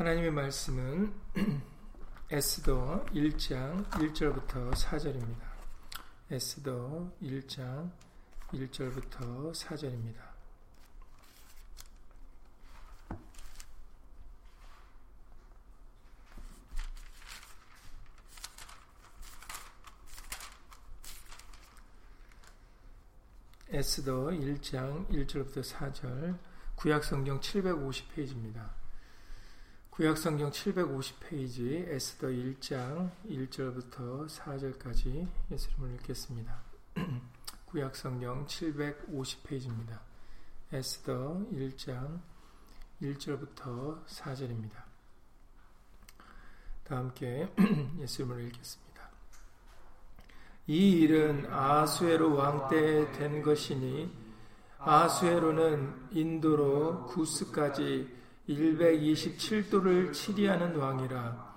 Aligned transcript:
하나님의 0.00 0.30
말씀은 0.30 1.12
에스더 2.32 3.04
1장 3.12 3.86
1절부터 3.90 4.72
4절입니다. 4.72 5.42
에스더 6.30 7.12
1장 7.20 7.90
1절부터 8.46 9.52
4절입니다. 9.52 10.22
에스더 23.68 24.28
1장 24.28 25.06
1절부터 25.10 25.62
4절 25.62 26.38
구약성경 26.76 27.40
750페이지입니다. 27.40 28.79
구약성경 30.00 30.50
750페이지 30.50 31.86
에스더 31.86 32.28
1장 32.28 33.10
1절부터 33.28 34.26
4절까지 34.30 35.28
예수님을 35.50 35.96
읽겠습니다. 35.96 36.58
구약성경 37.66 38.46
750페이지입니다. 38.46 39.98
에스더 40.72 41.42
1장 41.52 42.18
1절부터 43.02 44.06
4절입니다. 44.06 44.72
다 46.84 46.96
함께 46.96 47.52
예수님을 48.00 48.46
읽겠습니다. 48.46 49.10
이 50.66 50.92
일은 50.92 51.46
아수에로 51.52 52.36
왕 52.36 52.68
때 52.70 53.12
된 53.12 53.42
것이니 53.42 54.10
아수에로는 54.78 56.08
인도로 56.12 57.04
구스까지 57.04 58.19
127도를 58.56 60.12
치리하는 60.12 60.76
왕이라 60.76 61.50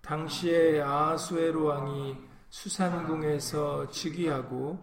당시에 0.00 0.80
아수에로 0.80 1.64
왕이 1.64 2.16
수산궁에서 2.48 3.90
즉위하고 3.90 4.78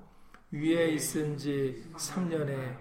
위에 0.51 0.89
있은 0.89 1.37
지 1.37 1.83
3년에 1.95 2.77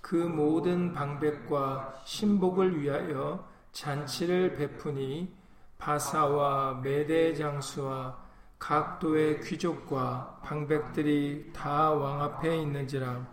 그 0.00 0.16
모든 0.16 0.92
방백과 0.92 2.02
신복을 2.04 2.80
위하여 2.80 3.46
잔치를 3.72 4.54
베푸니 4.56 5.34
바사와 5.78 6.80
메대 6.82 7.34
장수와 7.34 8.18
각도의 8.58 9.40
귀족과 9.42 10.40
방백들이 10.42 11.50
다 11.52 11.94
왕 11.94 12.22
앞에 12.22 12.62
있는지라 12.62 13.26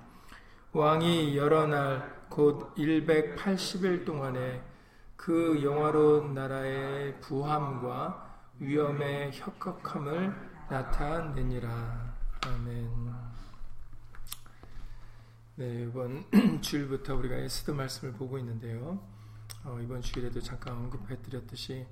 왕이 0.73 1.37
여러 1.37 1.67
날 1.67 2.17
곧 2.29 2.75
180일 2.75 4.05
동안에 4.05 4.61
그 5.17 5.61
영화로운 5.63 6.33
나라의 6.33 7.19
부함과 7.19 8.39
위험의 8.59 9.31
혁혁함을 9.33 10.33
나타내니라. 10.69 12.15
아멘. 12.45 13.13
네, 15.55 15.83
이번 15.83 16.25
주일부터 16.61 17.15
우리가 17.15 17.35
에스더 17.35 17.73
말씀을 17.73 18.13
보고 18.13 18.37
있는데요. 18.37 18.99
어, 19.63 19.79
이번 19.81 20.01
주일에도 20.01 20.39
잠깐 20.39 20.75
언급해 20.75 21.19
드렸듯이 21.23 21.85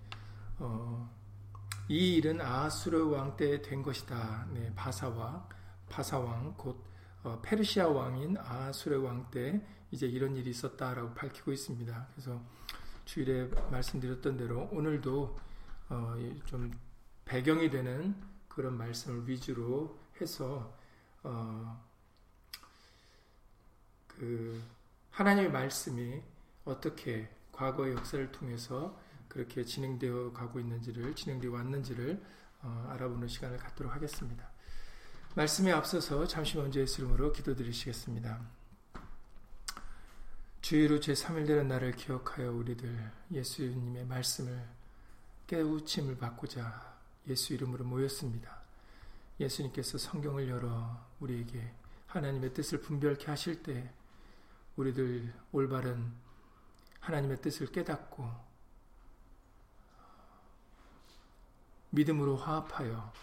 어, 0.60 1.10
이 1.90 2.16
일은 2.16 2.40
아수르 2.42 3.10
왕 3.10 3.36
때 3.36 3.62
된 3.62 3.82
것이다. 3.82 4.48
네, 4.54 4.72
바사왕, 4.76 5.48
바사왕 5.90 6.54
곧 6.58 6.84
어, 7.24 7.40
페르시아 7.44 7.88
왕인 7.88 8.38
아수르 8.38 9.02
왕 9.02 9.30
때 9.32 9.60
이제 9.92 10.06
이런 10.06 10.36
일이 10.36 10.52
있었다라고 10.52 11.14
밝히고 11.16 11.52
있습니다. 11.52 12.08
그래서 12.14 12.40
주일에 13.06 13.46
말씀드렸던 13.72 14.38
대로 14.38 14.68
오늘도 14.72 15.40
어, 15.90 16.16
좀 16.46 16.72
배경이 17.24 17.70
되는 17.70 18.16
그런 18.48 18.78
말씀을 18.78 19.28
위주로 19.28 19.98
해서 20.20 20.76
어, 21.24 21.84
그 24.08 24.62
하나님의 25.12 25.52
말씀이 25.52 26.22
어떻게 26.66 27.30
과거의 27.52 27.96
역사를 27.96 28.32
통해서 28.32 29.00
그렇게 29.28 29.64
진행되어 29.64 30.34
가고 30.34 30.60
있는지를 30.60 31.16
진행되어 31.16 31.52
왔는지를 31.52 32.22
어, 32.62 32.90
알아보는 32.92 33.28
시간을 33.28 33.58
갖도록 33.58 33.94
하겠습니다. 33.94 34.50
말씀에 35.36 35.72
앞서서 35.72 36.26
잠시 36.26 36.58
먼저 36.58 36.80
예수 36.80 37.02
이름으로 37.02 37.32
기도드리시겠습니다. 37.34 38.55
주의로 40.66 41.00
제3일 41.00 41.46
되는 41.46 41.68
날을 41.68 41.92
기억하여 41.92 42.52
우리들 42.52 43.12
예수님의 43.32 44.08
말씀을 44.08 44.68
깨우침을 45.46 46.18
받고자 46.18 46.98
예수 47.28 47.54
이름으로 47.54 47.86
모였습니다. 47.86 48.64
예수님께서 49.40 50.00
성경을 50.00 50.50
열어 50.50 51.06
우리에게 51.20 51.72
하나님의 52.08 52.56
뜻을 52.56 52.82
분별케 52.82 53.28
하실 53.28 53.62
때 53.62 53.94
우리들 54.76 55.32
올바른 55.52 56.12
하나님의 57.00 57.44
뜻을 57.44 57.68
깨닫고 57.68 58.28
믿음으로 61.92 62.38
화합하여 62.38 63.14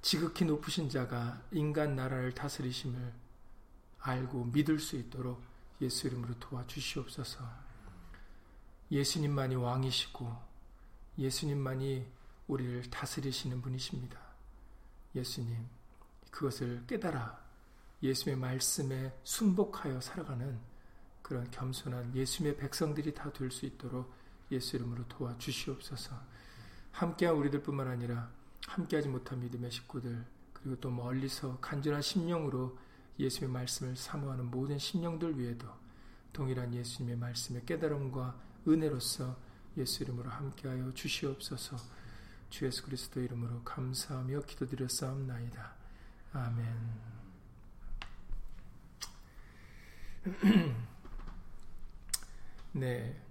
지극히 0.00 0.44
높으신 0.44 0.88
자가 0.88 1.42
인간 1.50 1.96
나라를 1.96 2.32
다스리심을 2.36 3.26
알고 4.00 4.46
믿을 4.46 4.78
수 4.78 4.96
있도록 4.96 5.42
예수 5.80 6.06
이름으로 6.06 6.34
도와주시옵소서. 6.38 7.44
예수님만이 8.90 9.54
왕이시고 9.56 10.34
예수님만이 11.18 12.06
우리를 12.46 12.90
다스리시는 12.90 13.60
분이십니다. 13.60 14.18
예수님, 15.14 15.66
그것을 16.30 16.84
깨달아 16.86 17.38
예수의 18.02 18.36
말씀에 18.36 19.12
순복하여 19.24 20.00
살아가는 20.00 20.58
그런 21.22 21.50
겸손한 21.50 22.14
예수의 22.14 22.56
백성들이 22.56 23.12
다 23.14 23.30
될 23.32 23.50
수 23.50 23.66
있도록 23.66 24.12
예수 24.50 24.76
이름으로 24.76 25.06
도와주시옵소서. 25.08 26.16
함께한 26.92 27.36
우리들뿐만 27.36 27.86
아니라 27.88 28.30
함께하지 28.66 29.08
못한 29.08 29.40
믿음의 29.40 29.70
식구들 29.70 30.24
그리고 30.54 30.80
또 30.80 30.90
멀리서 30.90 31.58
간절한 31.60 32.00
심령으로 32.00 32.78
예수의 33.18 33.50
말씀을 33.50 33.96
사모하는 33.96 34.50
모든 34.50 34.78
심령들 34.78 35.38
위에도 35.38 35.68
동일한 36.32 36.72
예수님의 36.74 37.16
말씀의 37.16 37.64
깨달음과 37.66 38.40
은혜로서 38.66 39.36
예수 39.76 40.02
이름으로 40.02 40.30
함께하여 40.30 40.92
주시옵소서. 40.94 41.76
주 42.50 42.64
예수 42.66 42.84
그리스도 42.84 43.20
이름으로 43.20 43.62
감사하며 43.62 44.42
기도드렸사옵나이다. 44.42 45.72
아멘. 46.32 47.18
네. 52.72 53.22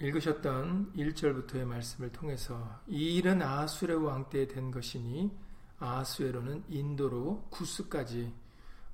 읽으셨던 0.00 0.92
1절부터의 0.94 1.64
말씀을 1.64 2.12
통해서 2.12 2.80
이 2.86 3.16
일은 3.16 3.42
아수레 3.42 3.94
왕때된 3.94 4.70
것이니 4.70 5.36
아수에로는 5.80 6.64
인도로 6.68 7.48
구스까지 7.50 8.32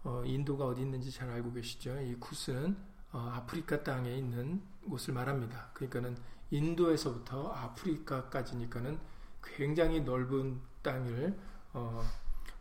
어, 0.04 0.22
인도가 0.24 0.66
어디 0.66 0.82
있는지 0.82 1.10
잘 1.10 1.30
알고 1.30 1.52
계시죠? 1.54 2.00
이 2.00 2.14
쿠스는 2.16 2.76
어, 3.12 3.18
아프리카 3.34 3.82
땅에 3.82 4.14
있는 4.14 4.62
곳을 4.88 5.14
말합니다. 5.14 5.70
그러니까는 5.72 6.16
인도에서부터 6.50 7.48
아프리카까지니까는 7.52 8.98
굉장히 9.42 10.00
넓은 10.02 10.60
땅을 10.82 11.38
어, 11.72 12.02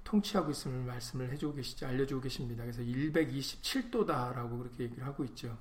통치하고 0.04 0.52
있음을 0.52 0.86
말씀을 0.86 1.32
해주고 1.34 1.56
계시죠. 1.56 1.88
알려주고 1.88 2.22
계십니다. 2.22 2.64
그래서 2.64 2.82
127도다라고 2.82 4.58
그렇게 4.60 4.84
얘기를 4.86 5.06
하고 5.06 5.24
있죠. 5.26 5.58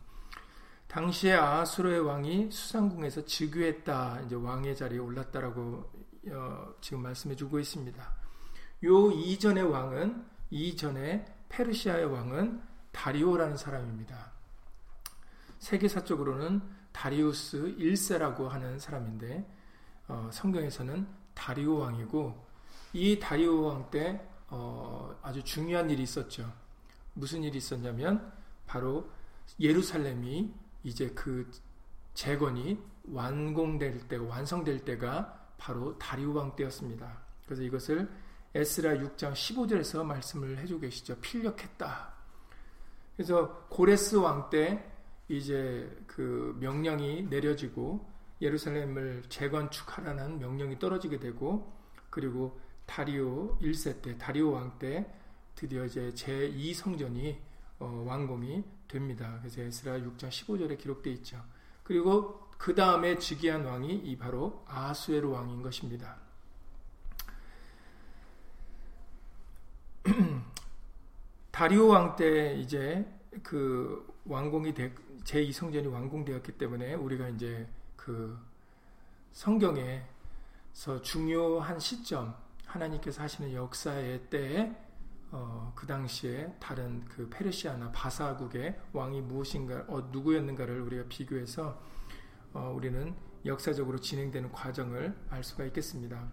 당시에 0.87 1.33
아수르의 1.33 2.01
왕이 2.01 2.51
수상궁에서 2.51 3.25
즉위했다. 3.25 4.21
이제 4.27 4.35
왕의 4.37 4.77
자리에 4.77 4.99
올랐다라고 4.99 5.91
어, 6.29 6.75
지금 6.81 7.03
말씀해 7.03 7.35
주고 7.35 7.59
있습니다. 7.59 8.15
요 8.85 9.11
이전의 9.11 9.65
왕은 9.65 10.25
이전에 10.51 11.25
페르시아의 11.53 12.07
왕은 12.07 12.63
다리오라는 12.93 13.57
사람입니다. 13.57 14.33
세계사적으로는 15.59 16.63
다리우스 16.93 17.77
1세라고 17.79 18.49
하는 18.49 18.79
사람인데 18.79 19.47
어, 20.09 20.29
성경에서는 20.33 21.07
다리오 21.35 21.79
왕이고 21.79 22.47
이 22.95 23.19
다리오 23.19 23.63
왕때 23.63 24.27
어, 24.49 25.15
아주 25.23 25.43
중요한 25.45 25.89
일이 25.91 26.03
있었죠. 26.03 26.53
무슨 27.15 27.43
일이 27.43 27.59
있었냐면 27.59 28.33
바로 28.67 29.11
예루살렘이 29.61 30.53
이제 30.85 31.11
그 31.11 31.51
재건이 32.15 32.79
완공될 33.09 34.09
때 34.09 34.17
완성될 34.17 34.85
때가 34.85 35.49
바로 35.59 35.99
다리오 35.99 36.33
왕 36.33 36.57
때였습니다. 36.57 37.19
그래서 37.45 37.63
이것을 37.63 38.11
에스라 38.55 38.95
6장 38.95 39.33
15절에서 39.33 40.05
말씀을 40.05 40.59
해주고 40.59 40.81
계시죠. 40.81 41.17
필력했다. 41.21 42.13
그래서 43.17 43.67
고레스 43.69 44.17
왕 44.17 44.51
때 44.51 44.91
이제 45.29 45.89
그 46.07 46.57
명령이 46.61 47.25
내려지고 47.25 48.07
예루살렘을 48.41 49.23
재건축하라는 49.29 50.39
명령이 50.39 50.79
떨어지게 50.79 51.19
되고 51.19 51.73
그리고 52.11 52.61
다리오 52.87 53.57
1세 53.59 54.03
때 54.03 54.19
다리오 54.19 54.51
왕 54.51 54.79
때 54.79 55.07
드디어 55.55 55.85
이제 55.85 56.11
제2 56.15 56.75
성전이 56.75 57.39
어, 57.79 58.05
완공이 58.07 58.65
됩니다. 58.89 59.39
그래서 59.41 59.63
에스라 59.63 59.99
6장 59.99 60.29
15절에 60.29 60.79
기록되어 60.79 61.13
있죠. 61.15 61.43
그리고 61.83 62.49
그 62.59 62.75
다음에 62.75 63.19
즉위한 63.19 63.65
왕이 63.65 63.95
이 63.95 64.17
바로 64.17 64.65
아수에로 64.67 65.31
왕인 65.31 65.63
것입니다. 65.63 66.17
다리오 71.63 71.87
왕 71.87 72.17
때 72.17 72.57
이제 72.57 73.07
그 73.41 74.13
완공이 74.25 74.75
되, 74.75 74.93
제2 75.23 75.53
성전이 75.53 75.87
완공되었기 75.87 76.59
때문에 76.59 76.95
우리가 76.95 77.29
이제 77.29 77.69
그 77.95 78.37
성경에서 79.31 80.03
중요한 81.03 81.79
시점 81.79 82.35
하나님께서 82.67 83.23
하시는 83.23 83.55
역사의 83.55 84.29
때에 84.29 84.75
어, 85.31 85.73
그 85.77 85.87
당시에 85.87 86.53
다른 86.59 87.05
그 87.05 87.29
페르시아나 87.31 87.93
바사국의 87.93 88.81
왕이 88.93 89.21
무엇인가 89.21 89.85
어, 89.87 90.01
누구였는가를 90.11 90.81
우리가 90.81 91.05
비교해서 91.09 91.81
어, 92.53 92.73
우리는 92.75 93.15
역사적으로 93.47 94.01
진행되는 94.01 94.51
과정을 94.51 95.17
알 95.31 95.45
수가 95.45 95.65
있겠습니다. 95.67 96.29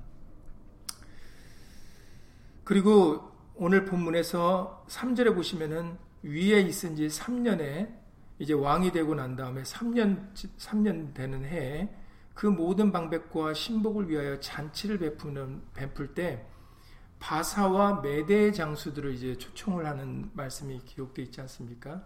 그리고 2.63 3.38
오늘 3.61 3.83
본문에서 3.83 4.85
3절에 4.87 5.35
보시면은 5.35 5.97
위에 6.23 6.61
있은 6.61 6.95
지 6.95 7.07
3년에 7.07 7.93
이제 8.39 8.53
왕이 8.53 8.93
되고 8.93 9.13
난 9.15 9.35
다음에 9.35 9.63
3년 9.63 10.33
3년 10.33 11.13
되는 11.13 11.43
해에 11.43 11.93
그 12.33 12.47
모든 12.47 12.93
방백과 12.93 13.53
신복을 13.53 14.09
위하여 14.09 14.39
잔치를 14.39 14.97
베푸는 14.99 15.61
베풀 15.73 16.13
때 16.13 16.47
바사와 17.19 17.99
메대의 17.99 18.53
장수들을 18.53 19.13
이제 19.13 19.37
초청을 19.37 19.85
하는 19.85 20.31
말씀이 20.35 20.79
기록되어 20.85 21.25
있지 21.25 21.41
않습니까? 21.41 22.05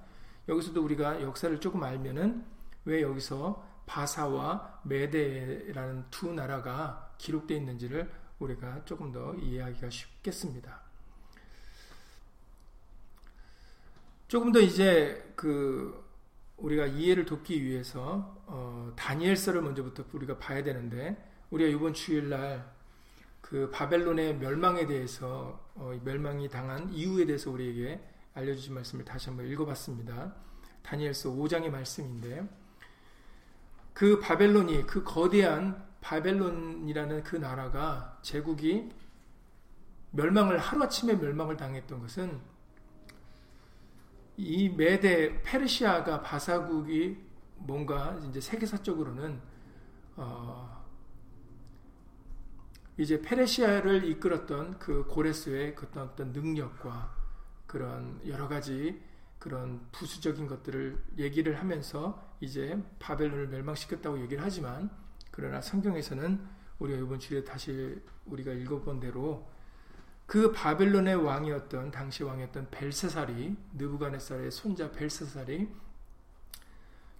여기서도 0.49 0.83
우리가 0.83 1.21
역사를 1.21 1.59
조금 1.59 1.83
알면은 1.83 2.43
왜 2.85 3.03
여기서 3.03 3.63
바사와 3.85 4.81
메대라는 4.85 6.05
두 6.09 6.33
나라가 6.33 7.13
기록되어 7.19 7.57
있는지를 7.57 8.11
우리가 8.39 8.85
조금 8.85 9.11
더 9.11 9.35
이해하기가 9.35 9.91
쉽겠습니다. 9.91 10.82
조금 14.33 14.51
더 14.51 14.59
이제 14.59 15.31
그 15.35 16.03
우리가 16.57 16.87
이해를 16.87 17.23
돕기 17.23 17.63
위해서 17.63 18.35
어, 18.47 18.91
다니엘서를 18.95 19.61
먼저부터 19.61 20.05
우리가 20.11 20.39
봐야 20.39 20.63
되는데 20.63 21.23
우리가 21.51 21.69
이번 21.69 21.93
주일날 21.93 22.67
그 23.41 23.69
바벨론의 23.69 24.39
멸망에 24.39 24.87
대해서 24.87 25.69
어, 25.75 25.95
멸망이 26.03 26.49
당한 26.49 26.91
이유에 26.91 27.27
대해서 27.27 27.51
우리에게 27.51 28.01
알려주신 28.33 28.73
말씀을 28.73 29.05
다시 29.05 29.29
한번 29.29 29.45
읽어봤습니다. 29.45 30.33
다니엘서 30.81 31.29
5장의 31.29 31.69
말씀인데 31.69 32.49
그 33.93 34.19
바벨론이 34.19 34.87
그 34.87 35.03
거대한 35.03 35.87
바벨론이라는 36.01 37.21
그 37.21 37.35
나라가 37.35 38.17
제국이 38.23 38.89
멸망을 40.09 40.57
하루아침에 40.57 41.17
멸망을 41.17 41.55
당했던 41.55 41.99
것은 41.99 42.52
이 44.37 44.69
메대 44.69 45.41
페르시아가 45.43 46.21
바사국이 46.21 47.17
뭔가 47.57 48.19
이제 48.27 48.41
세계사적으로는 48.41 49.39
어 50.15 50.83
이제 52.97 53.21
페르시아를 53.21 54.05
이끌었던 54.05 54.79
그 54.79 55.05
고레스의 55.07 55.75
그 55.75 55.87
어떤 55.99 56.31
능력과 56.31 57.15
그런 57.65 58.19
여러 58.27 58.47
가지 58.47 59.01
그런 59.39 59.85
부수적인 59.91 60.47
것들을 60.47 61.03
얘기를 61.17 61.59
하면서 61.59 62.21
이제 62.39 62.81
바벨론을 62.99 63.47
멸망시켰다고 63.47 64.21
얘기를 64.21 64.43
하지만 64.43 64.89
그러나 65.31 65.59
성경에서는 65.59 66.39
우리가 66.79 66.99
이번 66.99 67.19
주에 67.19 67.43
다시 67.43 67.99
우리가 68.25 68.51
읽어본 68.53 68.99
대로 68.99 69.47
그 70.25 70.51
바벨론의 70.51 71.15
왕이었던 71.15 71.91
당시 71.91 72.23
왕이었던 72.23 72.69
벨사살이 72.71 73.55
느부갓네살의 73.73 74.51
손자 74.51 74.91
벨사살이 74.91 75.69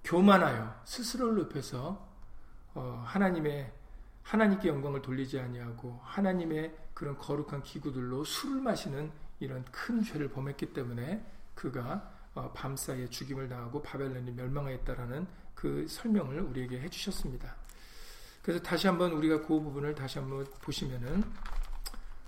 교만하여 0.04 0.82
스스로를 0.86 1.36
높여서 1.36 2.08
어, 2.74 3.04
하나님의 3.06 3.72
하나님께 4.24 4.70
영광을 4.70 5.02
돌리지 5.02 5.40
아니하고 5.40 6.00
하나님의 6.04 6.76
그런 6.94 7.18
거룩한 7.18 7.64
기구들로 7.64 8.24
술을 8.24 8.62
마시는 8.62 9.12
이런 9.40 9.64
큰 9.66 10.04
죄를 10.04 10.30
범했기 10.30 10.74
때문에 10.74 11.24
그가 11.56 12.12
어, 12.34 12.52
밤사이에 12.54 13.08
죽임을 13.10 13.48
당하고 13.48 13.82
바벨론이 13.82 14.32
멸망하였다라는 14.32 15.28
그 15.54 15.86
설명을 15.88 16.42
우리에게 16.42 16.80
해주셨습니다. 16.82 17.56
그래서 18.42 18.62
다시 18.62 18.88
한번 18.88 19.12
우리가 19.14 19.42
그 19.42 19.48
부분을 19.48 19.96
다시 19.96 20.20
한번 20.20 20.46
보시면은 20.62 21.24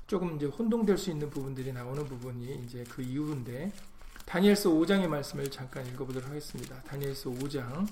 조금 0.07 0.35
이제 0.35 0.45
혼동될 0.45 0.97
수 0.97 1.09
있는 1.09 1.29
부분들이 1.29 1.73
나오는 1.73 2.03
부분이 2.05 2.63
이제 2.63 2.83
그 2.89 3.01
이유인데 3.01 3.71
다니엘서 4.25 4.69
5장의 4.69 5.07
말씀을 5.07 5.49
잠깐 5.49 5.85
읽어보도록 5.87 6.29
하겠습니다. 6.29 6.79
다니엘서 6.83 7.31
5장 7.31 7.87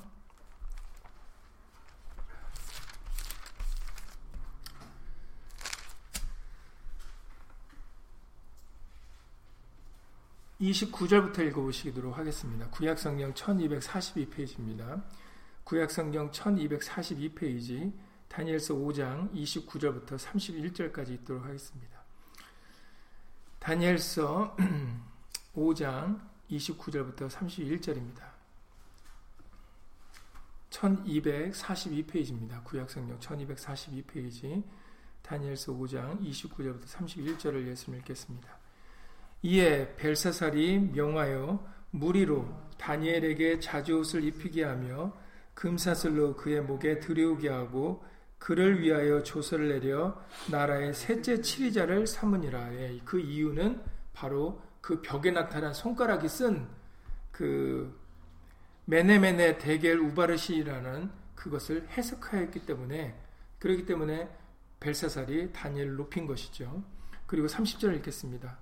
29절부터 10.61 11.39
읽어보시도록 11.47 12.17
하겠습니다. 12.17 12.69
구약성경 12.69 13.33
1242페이지입니다. 13.33 15.03
구약성경 15.65 16.31
1242페이지 16.31 17.91
다니엘서 18.29 18.75
5장 18.75 19.33
29절부터 19.33 20.17
31절까지 20.17 21.11
있도록 21.11 21.43
하겠습니다. 21.43 21.92
다니엘서 23.63 24.57
5장 25.55 26.19
29절부터 26.51 27.29
31절입니다. 27.29 28.33
1242페이지입니다. 30.69 32.61
구약성경 32.65 33.19
1242페이지 33.19 34.61
다니엘서 35.21 35.71
5장 35.71 36.19
29절부터 36.21 36.83
31절을 36.87 37.65
예수님 37.67 38.01
읽겠습니다. 38.01 38.49
이에 39.43 39.95
벨사살이 39.95 40.79
명하여 40.79 41.65
무리로 41.91 42.45
다니엘에게 42.77 43.61
자주옷을 43.61 44.25
입히게 44.25 44.65
하며 44.65 45.13
금사슬로 45.53 46.35
그의 46.35 46.61
목에 46.61 46.99
들이우게 46.99 47.47
하고 47.47 48.03
그를 48.43 48.81
위하여 48.81 49.23
조서를 49.23 49.69
내려 49.69 50.21
나라의 50.51 50.93
셋째 50.93 51.39
치리자를 51.39 52.05
삼으니라. 52.05 52.73
예, 52.73 52.99
그 53.05 53.17
이유는 53.17 53.81
바로 54.11 54.61
그 54.81 55.01
벽에 55.01 55.31
나타난 55.31 55.73
손가락이 55.73 56.27
쓴 56.27 56.67
그 57.31 57.97
메네메네 58.83 59.59
데겔 59.59 59.97
우바르시라는 59.97 61.09
그것을 61.35 61.87
해석하였기 61.89 62.65
때문에 62.65 63.17
그렇기 63.59 63.85
때문에 63.85 64.29
벨사살이 64.81 65.53
다니엘을 65.53 65.95
높인 65.95 66.27
것이죠. 66.27 66.83
그리고 67.25 67.47
30절을 67.47 67.95
읽겠습니다. 67.97 68.57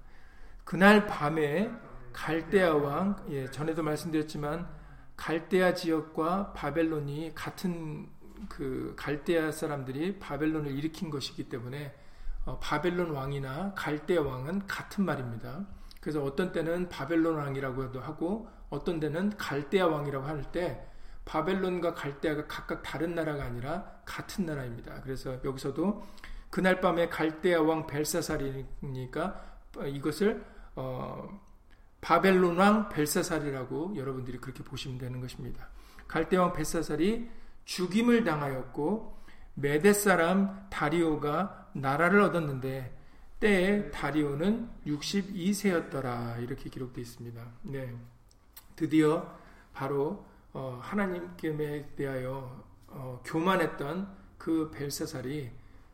그날 0.63 1.07
밤에 1.07 1.71
갈대아 2.13 2.75
왕, 2.75 3.25
예, 3.31 3.49
전에도 3.49 3.81
말씀드렸지만 3.81 4.69
갈대아 5.17 5.73
지역과 5.73 6.53
바벨론이 6.53 7.31
같은 7.33 8.07
그 8.49 8.93
갈대아 8.97 9.51
사람들이 9.51 10.19
바벨론을 10.19 10.71
일으킨 10.71 11.09
것이기 11.09 11.49
때문에 11.49 11.93
어, 12.45 12.59
바벨론 12.59 13.11
왕이나 13.11 13.73
갈대아 13.75 14.21
왕은 14.21 14.67
같은 14.67 15.05
말입니다. 15.05 15.65
그래서 15.99 16.23
어떤 16.23 16.51
때는 16.51 16.89
바벨론 16.89 17.35
왕이라고도 17.37 17.99
하고 17.99 18.47
어떤 18.69 18.99
때는 18.99 19.37
갈대아 19.37 19.87
왕이라고 19.87 20.25
할 20.25 20.43
때 20.51 20.87
바벨론과 21.25 21.93
갈대아가 21.93 22.45
각각 22.47 22.81
다른 22.81 23.15
나라가 23.15 23.45
아니라 23.45 24.01
같은 24.05 24.45
나라입니다. 24.45 25.01
그래서 25.01 25.39
여기서도 25.43 26.03
그날 26.49 26.81
밤에 26.81 27.07
갈대아 27.09 27.61
왕 27.61 27.87
벨사살이니까 27.87 29.59
이것을 29.85 30.43
어, 30.75 31.41
바벨론 32.01 32.57
왕 32.57 32.89
벨사살이라고 32.89 33.95
여러분들이 33.95 34.39
그렇게 34.39 34.63
보시면 34.63 34.97
되는 34.97 35.21
것입니다. 35.21 35.69
갈대아 36.07 36.41
왕 36.41 36.53
벨사살이 36.53 37.29
죽임을 37.65 38.23
당하였고 38.23 39.21
메데 39.55 39.93
사람 39.93 40.67
다리오가 40.69 41.69
나라를 41.73 42.21
얻었는데 42.21 42.97
때에 43.39 43.89
다리오는 43.89 44.69
62세였더라 44.85 46.41
이렇게 46.43 46.69
기록되어 46.69 47.01
있습니다. 47.01 47.43
네, 47.63 47.95
드디어 48.75 49.35
바로 49.73 50.25
어, 50.53 50.79
하나님께 50.81 51.95
대하여 51.95 52.63
어, 52.87 53.21
교만했던 53.25 54.15
그 54.37 54.69
벨사살이 54.71 55.51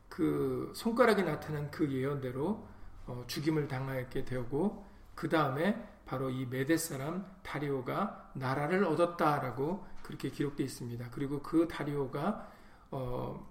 그 0.10 0.72
손가락에 0.76 1.22
나타난 1.24 1.70
그 1.70 1.92
예언대로 1.92 2.68
어, 3.06 3.24
죽임을 3.28 3.68
당하게 3.68 4.26
되고 4.26 4.86
그 5.16 5.30
다음에 5.30 5.82
바로 6.08 6.30
이 6.30 6.46
메데 6.46 6.78
사람 6.78 7.26
다리오가 7.44 8.32
나라를 8.34 8.86
얻었다라고 8.86 9.86
그렇게 10.02 10.30
기록되어 10.30 10.66
있습니다. 10.66 11.10
그리고 11.12 11.42
그 11.44 11.68
다리오가 11.68 12.50
어, 12.92 13.46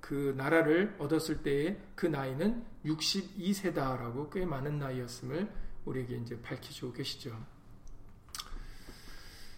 그 0.00 0.34
나라를 0.36 0.96
얻었을 0.98 1.42
때의 1.42 1.78
그 1.94 2.06
나이는 2.06 2.64
62세다라고 2.84 4.30
꽤 4.30 4.44
많은 4.46 4.78
나이였음을 4.78 5.52
우리에게 5.84 6.16
이제 6.16 6.40
밝히시고 6.40 6.92
계시죠. 6.92 7.38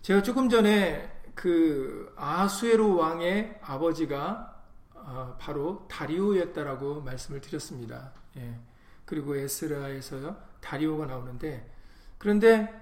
제가 0.02 0.22
조금 0.22 0.48
전에 0.48 1.12
그 1.34 2.12
아수에로 2.16 2.96
왕의 2.96 3.60
아버지가 3.62 4.64
어, 4.94 5.36
바로 5.38 5.86
다리오였다라고 5.88 7.02
말씀을 7.02 7.40
드렸습니다. 7.40 8.12
예. 8.36 8.58
그리고 9.04 9.36
에스라에서 9.36 10.36
다리오가 10.60 11.06
나오는데 11.06 11.75
그런데 12.18 12.72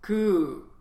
그 0.00 0.72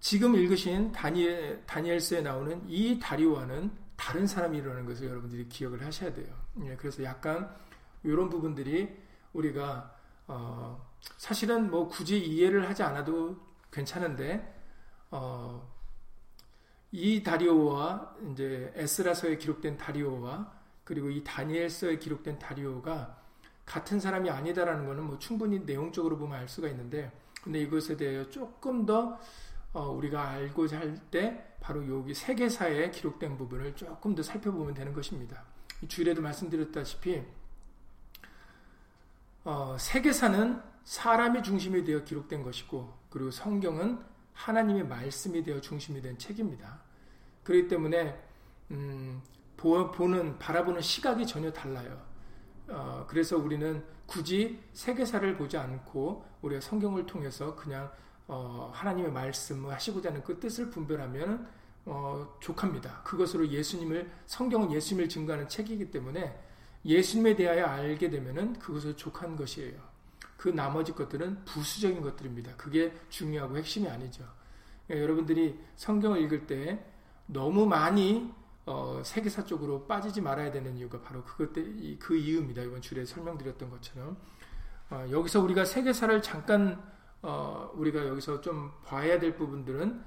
지금 0.00 0.34
읽으신 0.34 0.92
다니엘, 0.92 1.64
다니엘서에 1.66 2.22
나오는 2.22 2.62
이 2.68 2.98
다리오와는 2.98 3.70
다른 3.96 4.26
사람이라는 4.26 4.84
것을 4.84 5.08
여러분들이 5.08 5.48
기억을 5.48 5.84
하셔야 5.84 6.12
돼요. 6.12 6.34
예, 6.64 6.76
그래서 6.76 7.04
약간 7.04 7.54
이런 8.02 8.28
부분들이 8.28 8.96
우리가 9.32 9.96
어, 10.26 10.90
사실은 11.18 11.70
뭐 11.70 11.88
굳이 11.88 12.18
이해를 12.18 12.68
하지 12.68 12.82
않아도 12.82 13.36
괜찮은데 13.70 14.60
어, 15.10 15.70
이 16.90 17.22
다리오와 17.22 18.16
이제 18.32 18.72
에스라서에 18.74 19.38
기록된 19.38 19.76
다리오와 19.76 20.52
그리고 20.84 21.08
이 21.10 21.22
다니엘서에 21.22 21.98
기록된 21.98 22.38
다리오가 22.38 23.21
같은 23.64 24.00
사람이 24.00 24.28
아니다라는 24.30 24.86
것은 24.86 25.04
뭐 25.04 25.18
충분히 25.18 25.60
내용적으로 25.60 26.18
보면 26.18 26.38
알 26.38 26.48
수가 26.48 26.68
있는데 26.68 27.12
근데 27.42 27.60
이것에 27.60 27.96
대해 27.96 28.28
조금 28.30 28.84
더 28.86 29.18
어, 29.72 29.88
우리가 29.90 30.28
알고자 30.28 30.78
할 30.78 30.96
때 31.10 31.52
바로 31.62 31.88
여기 31.88 32.12
세계사에 32.12 32.90
기록된 32.90 33.38
부분을 33.38 33.76
조금 33.76 34.14
더 34.16 34.22
살펴보면 34.22 34.74
되는 34.74 34.92
것입니다. 34.92 35.44
주일에도 35.86 36.20
말씀드렸다시피 36.20 37.22
어, 39.44 39.76
세계사는 39.78 40.60
사람이 40.84 41.42
중심이 41.44 41.84
되어 41.84 42.02
기록된 42.02 42.42
것이고 42.42 42.92
그리고 43.10 43.30
성경은 43.30 44.00
하나님의 44.32 44.88
말씀이 44.88 45.42
되어 45.44 45.60
중심이 45.60 46.02
된 46.02 46.18
책입니다. 46.18 46.80
그렇기 47.44 47.68
때문에 47.68 48.20
음, 48.72 49.22
보는 49.56 50.38
바라보는 50.40 50.80
시각이 50.80 51.24
전혀 51.26 51.52
달라요. 51.52 52.11
어, 52.72 53.04
그래서 53.06 53.36
우리는 53.36 53.84
굳이 54.06 54.58
세계사를 54.72 55.36
보지 55.36 55.56
않고 55.56 56.24
우리가 56.42 56.60
성경을 56.60 57.06
통해서 57.06 57.54
그냥 57.54 57.90
어, 58.26 58.70
하나님의 58.74 59.12
말씀을 59.12 59.72
하시고자 59.72 60.08
하는 60.08 60.22
그 60.22 60.40
뜻을 60.40 60.70
분별하면 60.70 61.46
어, 61.84 62.36
족합니다. 62.40 63.02
그것으로 63.02 63.48
예수님을 63.48 64.10
성경은 64.26 64.72
예수님을 64.72 65.08
증거하는 65.08 65.48
책이기 65.48 65.90
때문에 65.90 66.38
예수님에 66.84 67.36
대하여 67.36 67.66
알게 67.66 68.10
되면은 68.10 68.58
그것을 68.58 68.96
족한 68.96 69.36
것이에요. 69.36 69.78
그 70.36 70.48
나머지 70.48 70.92
것들은 70.92 71.44
부수적인 71.44 72.00
것들입니다. 72.00 72.56
그게 72.56 72.92
중요하고 73.10 73.56
핵심이 73.56 73.88
아니죠. 73.88 74.24
그러니까 74.86 75.04
여러분들이 75.04 75.58
성경을 75.76 76.20
읽을 76.22 76.46
때 76.46 76.84
너무 77.26 77.66
많이 77.66 78.32
어, 78.64 79.02
세계사 79.04 79.44
쪽으로 79.44 79.86
빠지지 79.86 80.20
말아야 80.20 80.52
되는 80.52 80.76
이유가 80.76 81.00
바로 81.00 81.24
그것 81.24 81.52
때, 81.52 81.62
그 81.98 82.16
이유입니다. 82.16 82.62
이번 82.62 82.80
주에 82.80 83.04
설명드렸던 83.04 83.70
것처럼. 83.70 84.16
어, 84.90 85.06
여기서 85.10 85.40
우리가 85.40 85.64
세계사를 85.64 86.22
잠깐, 86.22 86.80
어, 87.22 87.70
우리가 87.74 88.06
여기서 88.06 88.40
좀 88.40 88.70
봐야 88.84 89.18
될 89.18 89.34
부분들은 89.34 90.02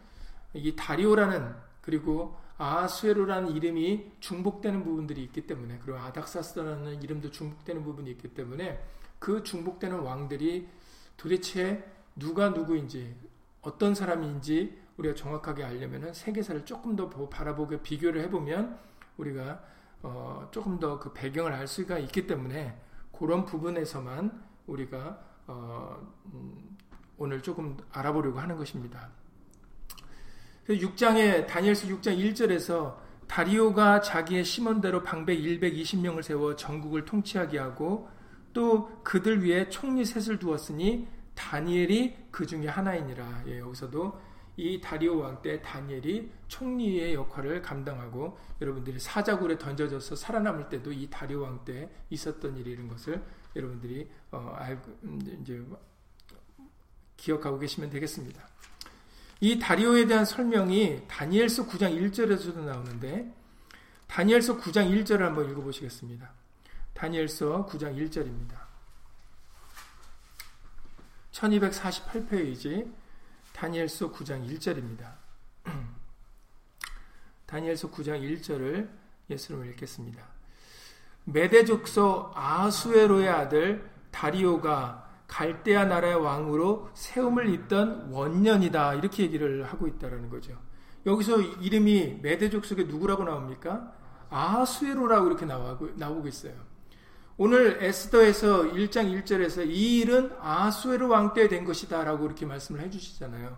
이 0.53 0.75
다리오라는 0.75 1.53
그리고 1.81 2.37
아수에로라는 2.57 3.51
이름이 3.51 4.13
중복되는 4.21 4.83
부분들이 4.83 5.23
있기 5.23 5.45
때문에 5.45 5.79
그리고 5.83 5.99
아닥사스라는 5.99 7.01
이름도 7.03 7.31
중복되는 7.31 7.83
부분이 7.83 8.09
있기 8.11 8.29
때문에 8.29 8.81
그 9.19 9.43
중복되는 9.43 9.99
왕들이 9.99 10.69
도대체 11.17 11.83
누가 12.15 12.49
누구인지 12.49 13.15
어떤 13.61 13.93
사람인지 13.93 14.84
우리가 14.97 15.15
정확하게 15.15 15.63
알려면은 15.63 16.13
세계사를 16.13 16.65
조금 16.65 16.95
더 16.95 17.09
바라보게 17.09 17.81
비교를 17.81 18.21
해보면 18.23 18.79
우리가 19.17 19.63
어 20.03 20.47
조금 20.51 20.79
더 20.79 20.99
그 20.99 21.11
배경을 21.13 21.53
알 21.53 21.67
수가 21.67 21.97
있기 21.99 22.27
때문에 22.27 22.79
그런 23.11 23.45
부분에서만 23.45 24.43
우리가 24.67 25.19
어음 25.47 26.77
오늘 27.17 27.41
조금 27.41 27.77
알아보려고 27.91 28.39
하는 28.39 28.57
것입니다. 28.57 29.09
6장에 30.67 31.47
다니엘서 31.47 31.87
6장 31.87 32.17
1절에서 32.17 32.97
다리오가 33.27 34.01
자기의 34.01 34.43
심원대로 34.43 35.03
방백 35.03 35.39
120명을 35.39 36.23
세워 36.23 36.55
전국을 36.55 37.05
통치하게 37.05 37.59
하고 37.59 38.09
또 38.53 39.01
그들 39.03 39.43
위에 39.43 39.69
총리 39.69 40.05
셋을 40.05 40.39
두었으니 40.39 41.07
다니엘이 41.35 42.27
그 42.31 42.45
중에 42.45 42.67
하나이니라. 42.67 43.43
예, 43.47 43.59
여기서도 43.59 44.19
이 44.57 44.79
다리오 44.79 45.19
왕 45.19 45.41
때 45.41 45.61
다니엘이 45.61 46.31
총리의 46.47 47.13
역할을 47.13 47.61
감당하고 47.61 48.37
여러분들이 48.61 48.99
사자굴에 48.99 49.57
던져져서 49.57 50.15
살아남을 50.15 50.69
때도 50.69 50.91
이 50.91 51.09
다리오 51.09 51.41
왕 51.41 51.65
때 51.65 51.89
있었던 52.09 52.57
일이라는 52.57 52.87
것을 52.89 53.21
여러분들이 53.55 54.09
어, 54.31 54.53
알고 54.57 54.99
음, 55.03 55.39
이제 55.41 55.61
기억하고 57.17 57.59
계시면 57.59 57.89
되겠습니다. 57.89 58.47
이 59.41 59.59
다리오에 59.59 60.07
대한 60.07 60.23
설명이 60.25 61.07
다니엘서 61.07 61.67
9장 61.67 61.93
1절에서도 61.99 62.57
나오는데 62.59 63.33
다니엘서 64.07 64.57
9장 64.57 64.89
1절을 64.89 65.19
한번 65.19 65.49
읽어보시겠습니다. 65.49 66.31
다니엘서 66.93 67.65
9장 67.65 67.97
1절입니다. 67.97 68.65
1248페이지 71.31 72.89
다니엘서 73.55 74.11
9장 74.11 74.45
1절입니다. 74.49 75.13
다니엘서 77.47 77.89
9장 77.89 78.21
1절을 78.21 78.89
예수님 79.29 79.65
읽겠습니다. 79.71 80.21
메대족서 81.23 82.33
아수에로의 82.35 83.29
아들 83.29 83.89
다리오가 84.11 85.09
갈대아 85.27 85.85
나라의 85.85 86.15
왕으로 86.15 86.89
세움을 86.93 87.49
잇던 87.49 88.11
원년이다 88.11 88.95
이렇게 88.95 89.23
얘기를 89.23 89.63
하고 89.63 89.87
있다라는 89.87 90.29
거죠. 90.29 90.55
여기서 91.05 91.39
이름이 91.39 92.19
메대족 92.21 92.65
속에 92.65 92.83
누구라고 92.83 93.23
나옵니까? 93.23 93.93
아수에로라고 94.29 95.27
이렇게 95.27 95.45
나오고 95.45 96.27
있어요. 96.27 96.53
오늘 97.37 97.83
에스더에서 97.83 98.63
1장 98.71 99.11
1절에서 99.23 99.67
이 99.67 99.99
일은 99.99 100.31
아수에로 100.39 101.09
왕때 101.09 101.49
된 101.49 101.65
것이다 101.65 102.05
라고 102.05 102.25
이렇게 102.25 102.45
말씀을 102.45 102.79
해주시잖아요. 102.81 103.57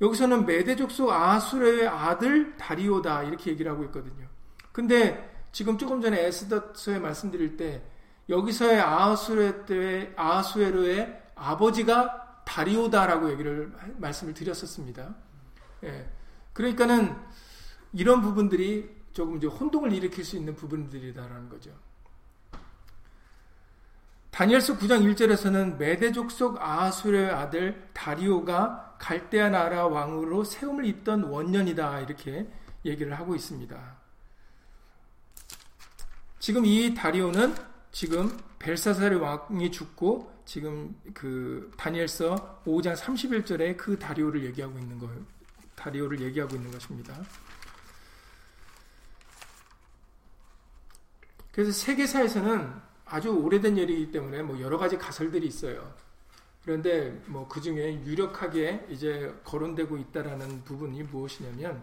여기서는 0.00 0.46
메대족 0.46 0.90
속 0.90 1.10
아수레의 1.10 1.86
아들 1.86 2.56
다리오다 2.56 3.22
이렇게 3.22 3.52
얘기를 3.52 3.70
하고 3.70 3.84
있거든요. 3.84 4.26
근데 4.72 5.30
지금 5.52 5.78
조금 5.78 6.00
전에 6.00 6.26
에스더서에 6.26 6.98
말씀드릴 6.98 7.56
때 7.56 7.82
여기서의 8.28 8.80
아수레 8.80 9.64
때 9.64 10.12
아수에로의 10.16 11.22
아버지가 11.36 12.42
다리오다라고 12.44 13.30
얘기를 13.30 13.72
말씀을 13.98 14.34
드렸었습니다. 14.34 15.14
예. 15.84 16.10
그러니까는 16.52 17.16
이런 17.92 18.22
부분들이 18.22 18.90
조금 19.12 19.36
이제 19.36 19.46
혼동을 19.46 19.92
일으킬 19.92 20.24
수 20.24 20.36
있는 20.36 20.56
부분들이다라는 20.56 21.48
거죠. 21.48 21.70
다니엘서 24.32 24.78
9장 24.78 25.02
1절에서는 25.14 25.76
메대족 25.76 26.30
속 26.30 26.56
아수르의 26.58 27.30
아들 27.30 27.90
다리오가 27.92 28.96
갈대아 28.98 29.50
나라 29.50 29.86
왕으로 29.86 30.42
세움을 30.44 30.86
입던 30.86 31.24
원년이다 31.24 32.00
이렇게 32.00 32.48
얘기를 32.86 33.12
하고 33.12 33.34
있습니다. 33.34 33.96
지금 36.38 36.64
이 36.64 36.94
다리오는 36.94 37.54
지금 37.92 38.34
벨사살의 38.58 39.18
왕이 39.20 39.70
죽고 39.70 40.32
지금 40.46 40.98
그 41.12 41.70
다니엘서 41.76 42.62
5장 42.64 42.96
31절에 42.96 43.76
그 43.76 43.98
다리오를 43.98 44.42
얘기하고 44.44 44.78
있는 44.78 44.98
거예요. 44.98 45.20
다리오를 45.76 46.20
얘기하고 46.22 46.56
있는 46.56 46.70
것입니다. 46.70 47.14
그래서 51.52 51.70
세계사에서는 51.70 52.91
아주 53.12 53.28
오래된 53.28 53.76
일이기 53.76 54.10
때문에 54.10 54.42
뭐 54.42 54.58
여러 54.58 54.78
가지 54.78 54.96
가설들이 54.96 55.46
있어요. 55.46 55.94
그런데 56.64 57.10
뭐 57.26 57.46
그 57.46 57.60
중에 57.60 58.02
유력하게 58.06 58.86
이제 58.88 59.34
거론되고 59.44 59.98
있다라는 59.98 60.64
부분이 60.64 61.02
무엇이냐면 61.02 61.82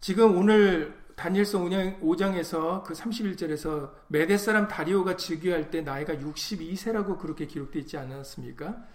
지금 0.00 0.36
오늘 0.36 1.00
다니엘서 1.14 1.60
5장에서 1.60 2.82
그 2.82 2.94
31절에서 2.94 3.92
메대 4.08 4.36
사람 4.36 4.66
다리오가 4.66 5.16
즉위할 5.16 5.70
때 5.70 5.82
나이가 5.82 6.14
62세라고 6.14 7.16
그렇게 7.16 7.46
기록되어 7.46 7.82
있지 7.82 7.96
않았습니까? 7.98 8.88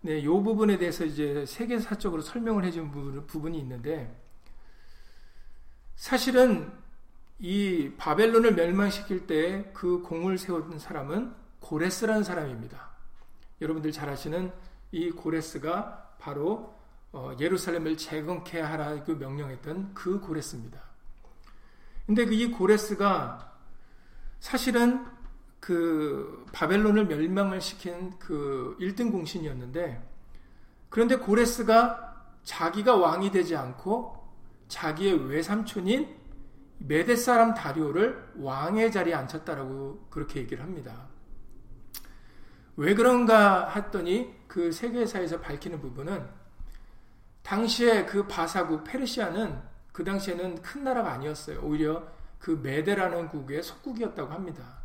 네, 0.00 0.20
이 0.20 0.26
부분에 0.26 0.78
대해서 0.78 1.04
이제 1.04 1.44
세계사적으로 1.44 2.22
설명을 2.22 2.64
해준 2.64 2.90
부분이 3.26 3.58
있는데 3.58 4.18
사실은 5.96 6.81
이 7.44 7.90
바벨론을 7.98 8.54
멸망시킬 8.54 9.26
때 9.26 9.72
그 9.74 10.00
공을 10.02 10.38
세운 10.38 10.78
사람은 10.78 11.34
고레스라는 11.58 12.22
사람입니다. 12.22 12.90
여러분들 13.60 13.90
잘 13.90 14.08
아시는 14.08 14.52
이 14.92 15.10
고레스가 15.10 16.14
바로 16.18 16.72
어, 17.10 17.32
예루살렘을 17.38 17.96
재건케 17.96 18.60
하라고 18.60 19.16
명령했던 19.16 19.92
그 19.92 20.20
고레스입니다. 20.20 20.80
근데 22.06 22.24
그이 22.24 22.52
고레스가 22.52 23.52
사실은 24.38 25.04
그 25.58 26.46
바벨론을 26.52 27.06
멸망을 27.06 27.60
시킨 27.60 28.16
그 28.20 28.76
1등 28.80 29.10
공신이었는데 29.10 30.10
그런데 30.88 31.16
고레스가 31.16 32.28
자기가 32.44 32.96
왕이 32.96 33.32
되지 33.32 33.56
않고 33.56 34.16
자기의 34.68 35.28
외삼촌인 35.28 36.21
메데 36.86 37.16
사람 37.16 37.54
다리오를 37.54 38.32
왕의 38.36 38.90
자리에 38.90 39.14
앉혔다라고 39.14 40.06
그렇게 40.10 40.40
얘기를 40.40 40.62
합니다. 40.62 41.08
왜 42.76 42.94
그런가 42.94 43.68
했더니 43.70 44.34
그 44.48 44.72
세계사에서 44.72 45.40
밝히는 45.40 45.80
부분은 45.80 46.26
당시에 47.42 48.06
그 48.06 48.26
바사국 48.26 48.84
페르시아는 48.84 49.60
그 49.92 50.04
당시에는 50.04 50.62
큰 50.62 50.84
나라가 50.84 51.12
아니었어요. 51.12 51.60
오히려 51.62 52.08
그 52.38 52.58
메데라는 52.62 53.28
국의 53.28 53.62
속국이었다고 53.62 54.32
합니다. 54.32 54.82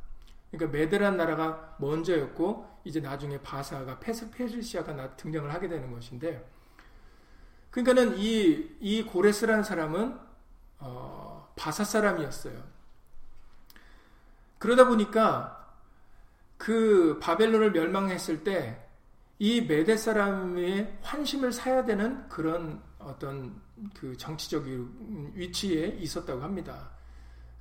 그러니까 0.52 0.78
메데란 0.78 1.18
나라가 1.18 1.76
먼저였고 1.80 2.68
이제 2.84 3.00
나중에 3.00 3.40
바사가 3.42 4.00
페르시아가 4.00 5.16
등장을 5.16 5.54
하게 5.54 5.68
되는 5.68 5.92
것인데 5.92 6.48
그러니까는 7.72 8.18
이, 8.18 8.78
이 8.80 9.04
고레스라는 9.04 9.64
사람은 9.64 10.18
어, 10.80 11.27
바사 11.58 11.84
사람이었어요. 11.84 12.56
그러다 14.60 14.88
보니까 14.88 15.76
그 16.58 17.20
바벨론을 17.22 17.74
멸망했을 17.74 18.46
때 18.46 18.88
이 19.40 19.62
메데 19.62 19.98
사람의 19.98 20.98
환심을 21.04 21.52
사야 21.52 21.86
되는 21.86 22.28
그런 22.28 22.82
어떤 22.98 23.62
그 23.96 24.18
정치적인 24.18 25.34
위치에 25.36 25.88
있었다고 26.00 26.42
합니다. 26.42 26.90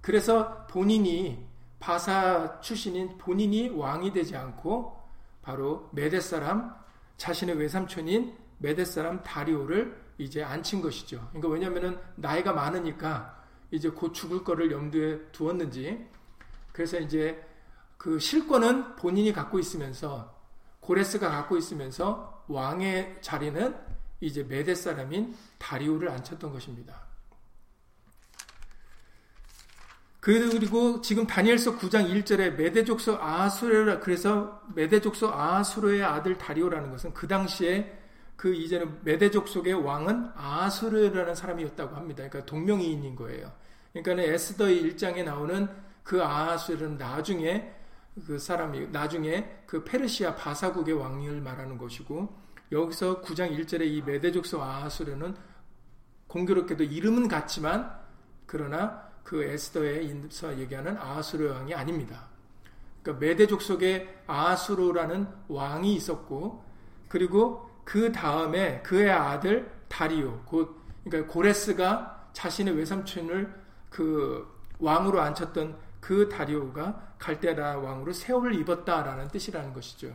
그래서 0.01 0.67
본인이 0.69 1.47
바사 1.79 2.61
출신인 2.61 3.19
본인이 3.19 3.69
왕이 3.69 4.13
되지 4.13 4.37
않고 4.37 4.97
바로 5.43 5.91
메데 5.93 6.21
사람 6.21 6.75
자신의 7.19 7.59
외삼촌인 7.59 8.35
메데 8.59 8.87
사람 8.87 9.23
다리오를 9.23 10.03
이제 10.17 10.43
앉힌 10.43 10.81
것이죠. 10.81 11.29
그러니까 11.29 11.49
왜냐하면 11.49 12.01
나이가 12.15 12.55
많으니까 12.55 13.36
이제 13.71 13.89
곧 13.89 14.13
죽을 14.13 14.45
거를 14.45 14.71
염두에 14.71 15.19
두었는지 15.33 16.07
그래서 16.73 16.99
이제 16.99 17.45
그 17.97 18.19
실권은 18.19 18.97
본인이 18.97 19.33
갖고 19.33 19.59
있으면서 19.59 20.35
고레스가 20.81 21.31
갖고 21.31 21.57
있으면서 21.57 22.45
왕의 22.49 23.19
자리는 23.21 23.75
이제 24.21 24.43
메데 24.45 24.75
사람인 24.75 25.35
다리오를 25.59 26.09
앉혔던 26.09 26.53
것입니다. 26.53 27.07
그리고 30.21 31.01
지금 31.03 31.25
다니엘서 31.27 31.79
9장 31.79 32.11
1절에 32.11 32.57
메데족소 32.57 33.17
아수르라 33.21 34.01
그래서 34.01 34.61
메데족소 34.75 35.33
아수르의 35.33 36.03
아들 36.03 36.37
다리오라는 36.37 36.91
것은 36.91 37.15
그 37.15 37.29
당시에 37.29 37.97
그 38.37 38.55
이제는 38.55 39.01
메데족속의 39.03 39.73
왕은 39.75 40.33
아수르라는 40.37 41.35
사람이었다고 41.35 41.97
합니다. 41.97 42.29
그러니까 42.29 42.45
동명이인인 42.45 43.17
거예요. 43.17 43.51
그러니까 43.93 44.23
에스더의 44.23 44.83
1장에 44.83 45.25
나오는 45.25 45.69
그 46.03 46.23
아수르는 46.23 46.99
나중에 46.99 47.73
그 48.27 48.39
사람이 48.39 48.89
나중에 48.89 49.63
그 49.67 49.85
페르시아 49.85 50.35
바사국의 50.37 50.95
왕을 50.95 51.41
말하는 51.41 51.77
것이고 51.79 52.35
여기서 52.73 53.23
9장 53.23 53.57
1절에 53.59 53.87
이 53.87 54.03
메데족소 54.03 54.63
아수르는 54.63 55.35
공교롭게도 56.27 56.85
이름은 56.85 57.29
같지만 57.29 57.99
그러나 58.47 59.07
그 59.23 59.43
에스더의 59.43 60.07
인서 60.07 60.57
얘기하는 60.59 60.97
아수르 60.97 61.51
왕이 61.51 61.75
아닙니다. 61.75 62.29
그러니까 63.03 63.25
메대족 63.25 63.63
속에 63.63 64.23
아수르라는 64.27 65.29
왕이 65.49 65.95
있었고 65.95 66.65
그리고 67.09 67.66
그 67.87 68.11
다음에 68.11 68.83
그의 68.83 69.09
아들 69.09 69.71
다리오 69.87 70.43
곧 70.45 70.77
그러니까 71.05 71.33
고레스가 71.33 72.31
자신의 72.33 72.77
외삼촌을 72.77 73.55
그 73.89 74.45
왕으로 74.81 75.21
앉혔던 75.21 75.79
그 76.01 76.29
다리오가 76.29 77.15
갈대라 77.17 77.79
왕으로 77.79 78.13
세월을 78.13 78.57
입었다라는 78.57 79.29
뜻이라는 79.29 79.73
것이죠. 79.73 80.13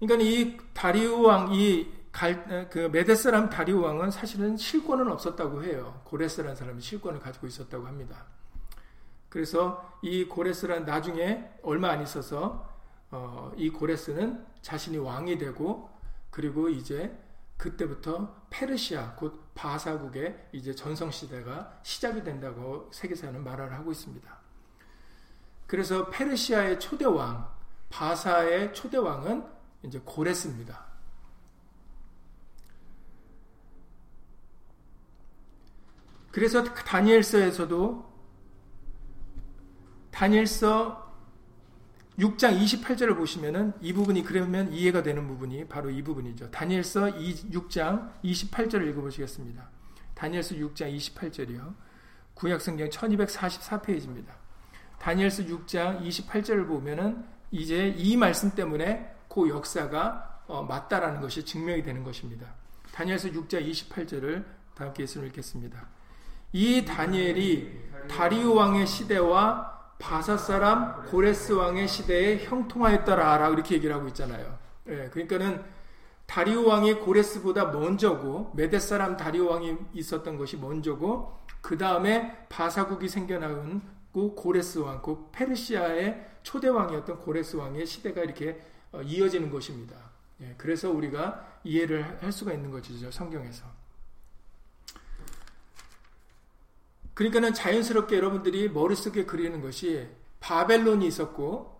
그러니까 0.00 0.28
이 0.28 0.58
다리오 0.74 1.22
왕 1.22 1.54
이 1.54 1.86
갈, 2.10 2.68
그 2.68 2.78
메데스람 2.92 3.48
다리오 3.48 3.80
왕은 3.80 4.10
사실은 4.10 4.56
실권은 4.56 5.10
없었다고 5.12 5.62
해요. 5.62 6.00
고레스라는 6.02 6.56
사람이 6.56 6.82
실권을 6.82 7.20
가지고 7.20 7.46
있었다고 7.46 7.86
합니다. 7.86 8.26
그래서 9.28 9.98
이 10.02 10.24
고레스란 10.24 10.84
나중에 10.84 11.48
얼마 11.62 11.90
안 11.90 12.02
있어서 12.02 12.73
어, 13.14 13.52
이 13.56 13.70
고레스는 13.70 14.44
자신이 14.60 14.98
왕이 14.98 15.38
되고 15.38 15.88
그리고 16.30 16.68
이제 16.68 17.16
그때부터 17.56 18.46
페르시아 18.50 19.14
곧 19.14 19.54
바사국의 19.54 20.48
이제 20.50 20.74
전성 20.74 21.12
시대가 21.12 21.78
시작이 21.84 22.24
된다고 22.24 22.90
세계사는 22.92 23.44
말을 23.44 23.72
하고 23.72 23.92
있습니다. 23.92 24.36
그래서 25.68 26.10
페르시아의 26.10 26.80
초대 26.80 27.04
왕, 27.04 27.48
바사의 27.88 28.74
초대 28.74 28.96
왕은 28.96 29.46
이제 29.84 30.00
고레스입니다. 30.04 30.84
그래서 36.32 36.64
다니엘서에서도 36.64 38.12
다니엘서 40.10 41.03
6장 42.18 42.60
28절을 42.62 43.16
보시면은 43.16 43.72
이 43.80 43.92
부분이 43.92 44.22
그러면 44.22 44.72
이해가 44.72 45.02
되는 45.02 45.26
부분이 45.26 45.66
바로 45.66 45.90
이 45.90 46.02
부분이죠. 46.02 46.50
다니엘서 46.50 47.06
6장 47.14 48.12
28절을 48.22 48.88
읽어보시겠습니다. 48.90 49.68
다니엘서 50.14 50.54
6장 50.56 50.96
28절이요. 50.96 51.74
구약성경 52.34 52.88
1244페이지입니다. 52.88 54.28
다니엘서 55.00 55.44
6장 55.44 56.06
28절을 56.06 56.68
보면은 56.68 57.24
이제 57.50 57.94
이 57.96 58.16
말씀 58.16 58.50
때문에 58.54 59.14
그 59.28 59.48
역사가 59.48 60.42
어, 60.46 60.62
맞다라는 60.62 61.20
것이 61.20 61.44
증명이 61.44 61.82
되는 61.82 62.04
것입니다. 62.04 62.46
다니엘서 62.92 63.30
6장 63.30 63.68
28절을 63.68 64.44
다 64.74 64.84
함께 64.84 65.04
읽겠습니다. 65.04 65.88
이 66.52 66.84
다니엘이 66.84 67.84
다리우 68.08 68.54
왕의 68.54 68.86
시대와 68.86 69.73
바사 70.04 70.36
사람 70.36 71.02
고레스 71.06 71.52
왕의 71.52 71.88
시대에 71.88 72.44
형통하였더라 72.44 73.48
이렇게 73.48 73.76
얘기를 73.76 73.94
하고 73.94 74.06
있잖아요. 74.08 74.58
예, 74.88 75.08
그러니까는 75.10 75.64
다리우 76.26 76.66
왕이 76.66 76.96
고레스보다 76.96 77.66
먼저고 77.72 78.52
메데 78.54 78.78
사람 78.80 79.16
다리우 79.16 79.46
왕이 79.46 79.78
있었던 79.94 80.36
것이 80.36 80.58
먼저고 80.58 81.38
그 81.62 81.78
다음에 81.78 82.46
바사국이 82.50 83.08
생겨나고 83.08 84.34
고레스 84.36 84.80
왕, 84.80 85.00
그 85.00 85.30
페르시아의 85.32 86.32
초대 86.42 86.68
왕이었던 86.68 87.20
고레스 87.20 87.56
왕의 87.56 87.86
시대가 87.86 88.20
이렇게 88.20 88.60
어, 88.92 89.00
이어지는 89.00 89.50
것입니다. 89.50 89.96
예, 90.42 90.54
그래서 90.58 90.90
우리가 90.90 91.60
이해를 91.64 92.22
할 92.22 92.30
수가 92.30 92.52
있는 92.52 92.70
것이죠 92.70 93.10
성경에서. 93.10 93.64
그러니까는 97.14 97.54
자연스럽게 97.54 98.16
여러분들이 98.16 98.68
머릿속에 98.68 99.24
그리는 99.24 99.60
것이 99.60 100.08
바벨론이 100.40 101.06
있었고 101.06 101.74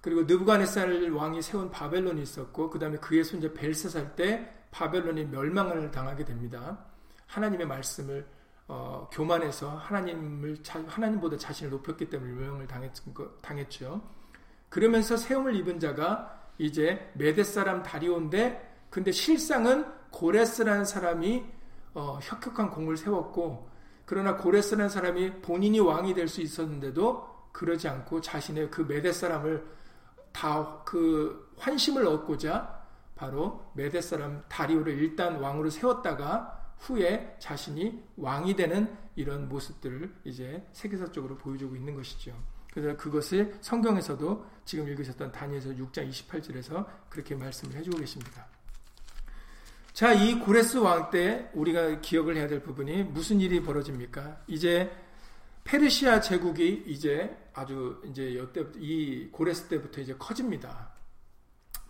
그리고 0.00 0.22
느부갓네살 0.22 1.10
왕이 1.10 1.42
세운 1.42 1.70
바벨론이 1.70 2.22
있었고 2.22 2.70
그 2.70 2.78
다음에 2.78 2.96
그의 2.98 3.24
손자 3.24 3.52
벨사살 3.52 4.14
때 4.14 4.52
바벨론이 4.70 5.26
멸망을 5.26 5.90
당하게 5.90 6.24
됩니다. 6.24 6.78
하나님의 7.26 7.66
말씀을 7.66 8.26
어, 8.68 9.08
교만해서 9.12 9.70
하나님을 9.76 10.58
하나님보다 10.88 11.36
자신을 11.36 11.70
높였기 11.70 12.10
때문에 12.10 12.32
멸망을 12.32 12.66
당했, 12.66 12.92
당했죠. 13.40 14.02
그러면서 14.68 15.16
세움을 15.16 15.54
입은 15.56 15.78
자가 15.78 16.50
이제 16.58 17.10
메데 17.14 17.44
사람 17.44 17.82
다리온데 17.82 18.86
근데 18.90 19.12
실상은 19.12 19.86
고레스라는 20.10 20.84
사람이 20.84 21.44
어, 21.94 22.18
혁혁한 22.22 22.70
공을 22.70 22.96
세웠고 22.96 23.68
그러나 24.06 24.36
고레스라는 24.36 24.88
사람이 24.88 25.42
본인이 25.42 25.80
왕이 25.80 26.14
될 26.14 26.28
수 26.28 26.40
있었는데도 26.40 27.50
그러지 27.52 27.88
않고 27.88 28.20
자신의 28.20 28.70
그 28.70 28.82
메데 28.82 29.12
사람을 29.12 29.66
다 30.32 30.82
그 30.84 31.52
환심을 31.58 32.06
얻고자 32.06 32.84
바로 33.14 33.70
메데 33.74 34.00
사람 34.00 34.44
다리오를 34.48 34.92
일단 34.98 35.36
왕으로 35.40 35.70
세웠다가 35.70 36.74
후에 36.78 37.36
자신이 37.38 38.02
왕이 38.16 38.54
되는 38.54 38.94
이런 39.16 39.48
모습들을 39.48 40.14
이제 40.24 40.66
세계사적으로 40.72 41.36
보여주고 41.38 41.74
있는 41.74 41.94
것이죠. 41.94 42.36
그래서 42.72 42.94
그것을 42.98 43.56
성경에서도 43.62 44.46
지금 44.66 44.86
읽으셨던 44.88 45.32
다니엘서 45.32 45.70
6장 45.70 46.10
28절에서 46.10 46.86
그렇게 47.08 47.34
말씀을 47.34 47.74
해주고 47.76 47.98
계십니다. 47.98 48.46
자, 49.96 50.12
이 50.12 50.38
고레스 50.38 50.76
왕 50.76 51.10
때 51.10 51.48
우리가 51.54 52.02
기억을 52.02 52.36
해야 52.36 52.46
될 52.46 52.60
부분이 52.60 53.04
무슨 53.04 53.40
일이 53.40 53.62
벌어집니까? 53.62 54.42
이제 54.46 54.90
페르시아 55.64 56.20
제국이 56.20 56.84
이제 56.86 57.34
아주 57.54 58.02
이제 58.04 58.36
여때 58.36 58.62
이 58.76 59.30
고레스 59.32 59.68
때부터 59.68 60.02
이제 60.02 60.14
커집니다. 60.18 60.90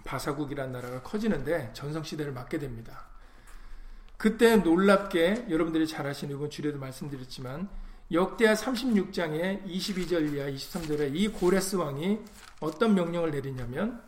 바사국이라는 0.05 0.71
나라가 0.71 1.03
커지는데 1.03 1.71
전성 1.73 2.05
시대를 2.05 2.31
맞게 2.31 2.61
됩니다. 2.61 3.09
그때 4.17 4.55
놀랍게 4.55 5.47
여러분들이 5.51 5.89
잘 5.89 6.07
아시는 6.07 6.37
이건 6.37 6.49
주례도 6.49 6.79
말씀드렸지만 6.79 7.69
역대하 8.13 8.55
36장의 8.55 9.67
22절 9.67 10.33
이하 10.33 10.49
23절에 10.49 11.13
이 11.13 11.27
고레스 11.27 11.75
왕이 11.75 12.21
어떤 12.61 12.95
명령을 12.95 13.33
내리냐면 13.33 14.01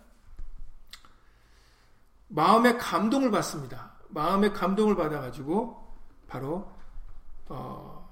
마음의 2.28 2.78
감동을 2.78 3.30
받습니다. 3.30 3.92
마음의 4.08 4.52
감동을 4.52 4.96
받아가지고 4.96 5.86
바로 6.26 6.70
어, 7.48 8.08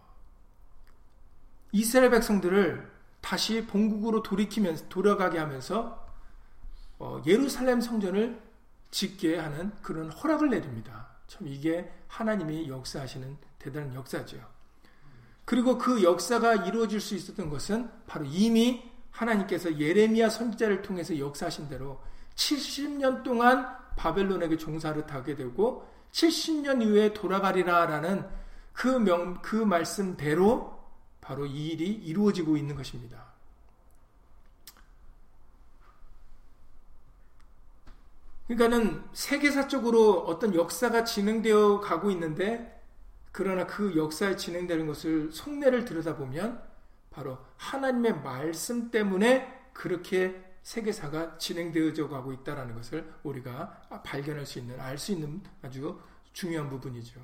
이스라엘 1.72 2.11
백성들을 2.11 2.90
다시 3.20 3.66
본국으로 3.66 4.22
돌이키면서 4.22 4.88
돌아가게 4.88 5.38
하면서 5.38 6.07
어, 6.98 7.20
예루살렘 7.26 7.81
성전을 7.81 8.40
짓게 8.90 9.37
하는 9.37 9.72
그런 9.83 10.11
허락을 10.11 10.48
내립니다. 10.50 11.09
참 11.26 11.46
이게 11.48 11.92
하나님이 12.09 12.68
역사하시는 12.68 13.37
대단한 13.59 13.94
역사죠. 13.94 14.38
그리고 15.44 15.76
그 15.76 16.02
역사가 16.02 16.55
이루어질 16.66 17.00
수 17.00 17.14
있었던 17.14 17.50
것은 17.50 17.90
바로 18.07 18.24
이미 18.24 18.90
하나님께서 19.11 19.79
예레미야 19.79 20.29
선지자를 20.29 20.83
통해서 20.83 21.18
역사하신 21.18 21.68
대로 21.68 22.00
70년 22.35 23.22
동안 23.22 23.76
바벨론에게 23.96 24.56
종사를 24.56 25.04
하게 25.09 25.35
되고 25.35 25.88
70년 26.12 26.82
이후에 26.82 27.12
돌아가리라라는 27.12 28.26
그 28.72 28.88
명, 28.88 29.40
그 29.42 29.56
말씀대로 29.56 30.78
바로 31.20 31.46
이 31.46 31.68
일이 31.68 31.90
이루어지고 31.90 32.56
있는 32.56 32.76
것입니다. 32.76 33.26
그러니까는 38.46 39.02
세계사적으로 39.12 40.20
어떤 40.20 40.54
역사가 40.54 41.04
진행되어 41.04 41.80
가고 41.80 42.11
있는데 42.12 42.80
그러나 43.32 43.66
그 43.66 43.96
역사에 43.96 44.37
진행되는 44.37 44.87
것을 44.87 45.30
속내를 45.32 45.85
들여다보면 45.85 46.62
바로 47.11 47.38
하나님의 47.56 48.22
말씀 48.22 48.90
때문에 48.90 49.70
그렇게 49.72 50.45
세계사가 50.66 51.38
진행되어져 51.38 52.09
가고 52.09 52.33
있다는 52.33 52.74
것을 52.74 53.09
우리가 53.22 54.02
발견할 54.02 54.44
수 54.44 54.59
있는, 54.59 54.81
알 54.81 54.98
수 54.98 55.12
있는 55.12 55.40
아주 55.62 55.96
중요한 56.33 56.68
부분이죠. 56.68 57.20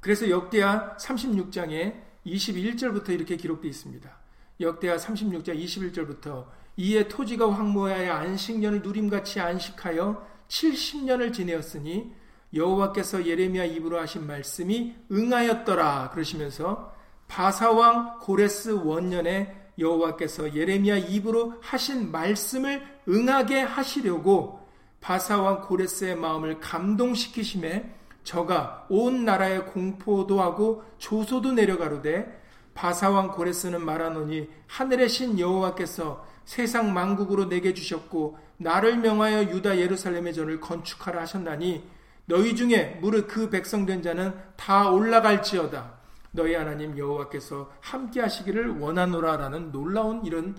그래서 0.00 0.28
역대하 0.28 0.96
36장에 0.96 2.02
21절부터 2.26 3.10
이렇게 3.10 3.36
기록되어 3.36 3.70
있습니다. 3.70 4.18
역대하 4.60 4.96
36장 4.96 5.56
21절부터 5.56 6.48
이에 6.78 7.06
토지가 7.06 7.52
황무하여 7.52 8.12
안식년을 8.12 8.82
누림같이 8.82 9.38
안식하여 9.38 10.26
70년을 10.48 11.32
지내었으니 11.32 12.12
여호와께서 12.54 13.24
예레미야 13.24 13.66
입으로 13.66 14.00
하신 14.00 14.26
말씀이 14.26 14.96
응하였더라 15.12 16.10
그러시면서 16.10 16.92
바사왕 17.28 18.18
고레스 18.18 18.70
원년에 18.70 19.67
여호와께서 19.78 20.54
예레미야 20.54 20.96
입으로 20.96 21.54
하신 21.60 22.10
말씀을 22.10 22.82
응하게 23.08 23.60
하시려고 23.60 24.66
바사왕 25.00 25.62
고레스의 25.62 26.16
마음을 26.16 26.60
감동시키심에 26.60 27.94
저가 28.24 28.86
온 28.90 29.24
나라에 29.24 29.60
공포도 29.60 30.40
하고 30.40 30.82
조소도 30.98 31.52
내려가로되 31.52 32.42
바사왕 32.74 33.32
고레스는 33.32 33.84
말하노니 33.84 34.48
하늘의 34.66 35.08
신 35.08 35.38
여호와께서 35.38 36.26
세상 36.44 36.92
만국으로 36.92 37.48
내게 37.48 37.74
주셨고 37.74 38.38
나를 38.58 38.98
명하여 38.98 39.44
유다 39.44 39.78
예루살렘의 39.78 40.34
전을 40.34 40.60
건축하라 40.60 41.22
하셨나니 41.22 41.82
너희 42.26 42.54
중에 42.54 42.98
무릇 43.00 43.26
그 43.26 43.48
백성된 43.48 44.02
자는 44.02 44.34
다 44.56 44.90
올라갈지어다 44.90 45.97
너희 46.30 46.54
하나님 46.54 46.96
여호와께서 46.96 47.72
함께 47.80 48.20
하시기를 48.20 48.78
원하노라라는 48.78 49.72
놀라운 49.72 50.24
이런 50.24 50.56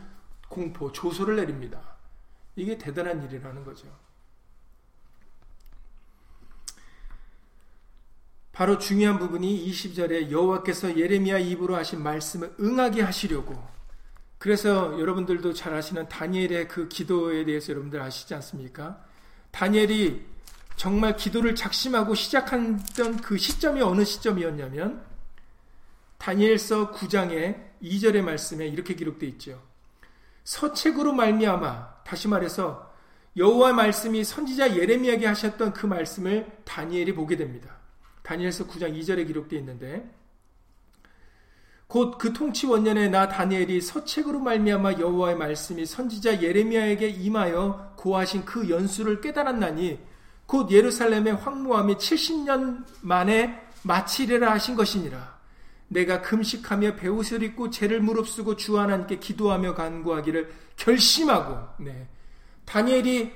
공포, 0.47 0.91
조소를 0.91 1.36
내립니다. 1.36 1.79
이게 2.55 2.77
대단한 2.77 3.23
일이라는 3.23 3.63
거죠. 3.63 3.88
바로 8.51 8.77
중요한 8.77 9.19
부분이 9.19 9.65
20절에 9.69 10.32
여호와께서 10.32 10.97
예레미야 10.97 11.38
입으로 11.38 11.77
하신 11.77 12.03
말씀을 12.03 12.55
응하게 12.60 13.03
하시려고 13.03 13.55
그래서 14.38 14.99
여러분들도 14.99 15.53
잘 15.53 15.73
아시는 15.73 16.10
다니엘의 16.10 16.67
그 16.67 16.89
기도에 16.89 17.45
대해서 17.45 17.71
여러분들 17.71 18.01
아시지 18.01 18.34
않습니까? 18.36 19.01
다니엘이 19.51 20.25
정말 20.75 21.15
기도를 21.15 21.55
작심하고 21.55 22.15
시작했던 22.15 23.17
그 23.17 23.38
시점이 23.38 23.82
어느 23.82 24.03
시점이었냐면 24.03 25.05
다니엘서 26.19 26.91
9장의 26.91 27.69
2절의 27.82 28.21
말씀에 28.21 28.67
이렇게 28.67 28.93
기록되어 28.93 29.27
있죠. 29.29 29.62
서책으로 30.43 31.13
말미암아 31.13 32.03
다시 32.03 32.27
말해서 32.27 32.93
여호와 33.38 33.73
말씀이 33.73 34.23
선지자 34.23 34.75
예레미야에게 34.75 35.25
하셨던 35.25 35.73
그 35.73 35.86
말씀을 35.86 36.51
다니엘이 36.65 37.15
보게 37.15 37.38
됩니다. 37.38 37.77
다니엘서 38.23 38.67
9장 38.67 38.99
2절에 38.99 39.25
기록되어 39.27 39.60
있는데 39.60 40.10
곧 41.88 42.19
그 42.19 42.34
통치 42.34 42.67
원년에 42.67 43.10
나 43.10 43.27
다니엘이 43.27 43.82
서책으로 43.82 44.39
말미암아 44.39 44.93
여호와의 44.99 45.38
말씀이 45.38 45.86
선지자 45.86 46.41
예레미야에게 46.41 47.08
임하여 47.08 47.93
고하신 47.95 48.45
그 48.45 48.69
연수를 48.69 49.21
깨달았나니 49.21 49.99
곧 50.45 50.69
예루살렘의 50.69 51.36
황무함이 51.36 51.95
70년 51.95 52.86
만에 53.01 53.67
마치리라 53.84 54.51
하신 54.51 54.75
것이니라. 54.75 55.38
내가 55.89 56.21
금식하며 56.21 56.95
배옷을 56.95 57.43
입고 57.43 57.69
죄를 57.69 57.99
무릅쓰고 57.99 58.56
주 58.56 58.80
하나님께 58.80 59.19
기도하며 59.19 59.75
간구하기를 59.75 60.52
결심하고 60.78 61.84
네. 61.84 62.08
다니엘이 62.65 63.34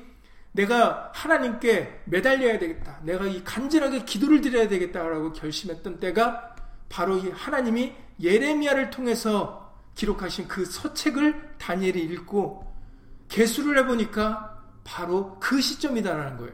내가 0.54 1.12
하나님께 1.14 2.04
매달려야 2.06 2.60
되겠다. 2.60 3.00
내가 3.04 3.26
이 3.26 3.44
간절하게 3.44 4.06
기도를 4.06 4.42
드려야 4.42 4.68
되겠다라고 4.68 5.34
결심했던 5.34 6.00
때가 6.00 6.56
바로 6.90 7.18
이 7.18 7.30
하나님이 7.30 7.94
예레미야를 8.22 8.92
통해서 8.92 9.74
기록하신 9.96 10.48
그 10.48 10.66
서책을 10.66 11.56
다니엘이 11.58 12.02
읽고 12.04 12.72
개수를 13.30 13.80
해보니까 13.80 14.62
바로 14.84 15.40
그 15.40 15.60
시점이다라는 15.60 16.38
거예요. 16.38 16.54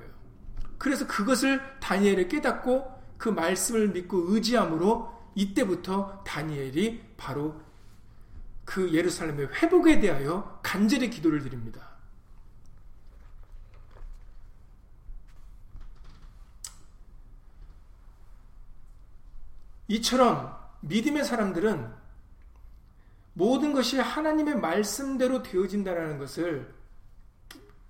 그래서 0.78 1.06
그것을 1.06 1.62
다니엘이 1.82 2.30
깨닫고 2.30 3.00
그 3.18 3.28
말씀을 3.28 3.90
믿고 3.90 4.34
의지함으로 4.34 5.19
이때부터 5.40 6.22
다니엘이 6.26 7.14
바로 7.16 7.62
그 8.66 8.94
예루살렘의 8.94 9.48
회복에 9.48 10.02
대하여 10.02 10.60
간절히 10.62 11.10
기도를 11.10 11.42
드립니다. 11.42 11.88
이처럼 19.88 20.56
믿음의 20.82 21.24
사람들은 21.24 21.90
모든 23.34 23.74
것이 23.74 23.98
하나님의 23.98 24.58
말씀대로 24.58 25.42
되어진다는 25.42 26.20
것을 26.20 26.76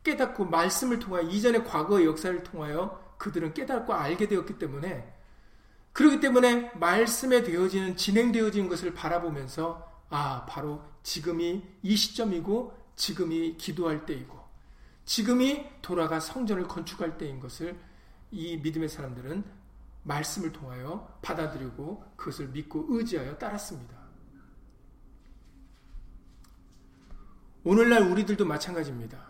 깨닫고 0.03 0.45
말씀을 0.45 0.99
통하여 0.99 1.23
이전의 1.23 1.65
과거의 1.65 2.05
역사를 2.05 2.41
통하여 2.43 3.15
그들은 3.17 3.55
깨닫고 3.55 3.91
알게 3.91 4.27
되었기 4.27 4.59
때문에 4.59 5.18
그렇기 5.93 6.19
때문에 6.19 6.71
말씀에 6.75 7.43
되어지는 7.43 7.97
진행되어진 7.97 8.69
것을 8.69 8.93
바라보면서 8.93 9.87
아 10.09 10.45
바로 10.47 10.81
지금이 11.03 11.63
이 11.83 11.95
시점이고 11.95 12.77
지금이 12.95 13.57
기도할 13.57 14.05
때이고 14.05 14.39
지금이 15.05 15.65
돌아가 15.81 16.19
성전을 16.19 16.67
건축할 16.67 17.17
때인 17.17 17.39
것을 17.39 17.79
이 18.31 18.57
믿음의 18.57 18.89
사람들은 18.89 19.43
말씀을 20.03 20.51
통하여 20.51 21.17
받아들이고 21.21 22.03
그것을 22.15 22.49
믿고 22.49 22.85
의지하여 22.89 23.37
따랐습니다. 23.37 23.97
오늘날 27.63 28.03
우리들도 28.03 28.45
마찬가지입니다. 28.45 29.29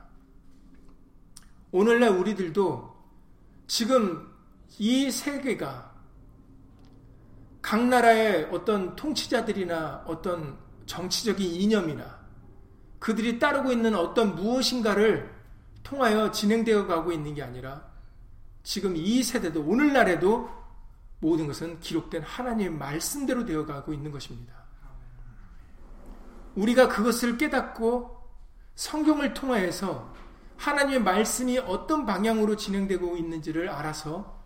오늘날 1.71 2.09
우리들도 2.09 2.95
지금 3.67 4.31
이 4.77 5.11
세계가 5.11 5.88
각 7.61 7.85
나라의 7.85 8.49
어떤 8.51 8.95
통치자들이나 8.95 10.03
어떤 10.05 10.57
정치적인 10.85 11.45
이념이나 11.45 12.19
그들이 12.99 13.39
따르고 13.39 13.71
있는 13.71 13.95
어떤 13.95 14.35
무엇인가를 14.35 15.33
통하여 15.83 16.31
진행되어 16.31 16.87
가고 16.87 17.11
있는 17.11 17.33
게 17.33 17.43
아니라 17.43 17.89
지금 18.63 18.95
이 18.95 19.23
세대도 19.23 19.63
오늘날에도 19.63 20.49
모든 21.19 21.47
것은 21.47 21.79
기록된 21.79 22.21
하나님의 22.23 22.71
말씀대로 22.73 23.45
되어 23.45 23.65
가고 23.65 23.93
있는 23.93 24.11
것입니다. 24.11 24.53
우리가 26.55 26.87
그것을 26.87 27.37
깨닫고 27.37 28.17
성경을 28.75 29.33
통하여서 29.33 30.13
하나님의 30.57 31.01
말씀이 31.01 31.57
어떤 31.59 32.05
방향으로 32.05 32.55
진행되고 32.55 33.17
있는지를 33.17 33.69
알아서 33.69 34.43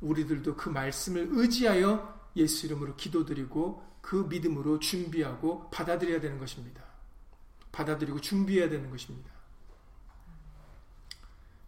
우리들도 0.00 0.56
그 0.56 0.68
말씀을 0.68 1.28
의지하여 1.30 2.15
예수 2.36 2.66
이름으로 2.66 2.96
기도드리고 2.96 3.82
그 4.00 4.26
믿음으로 4.28 4.78
준비하고 4.78 5.70
받아들여야 5.70 6.20
되는 6.20 6.38
것입니다. 6.38 6.82
받아들이고 7.72 8.20
준비해야 8.20 8.68
되는 8.68 8.90
것입니다. 8.90 9.30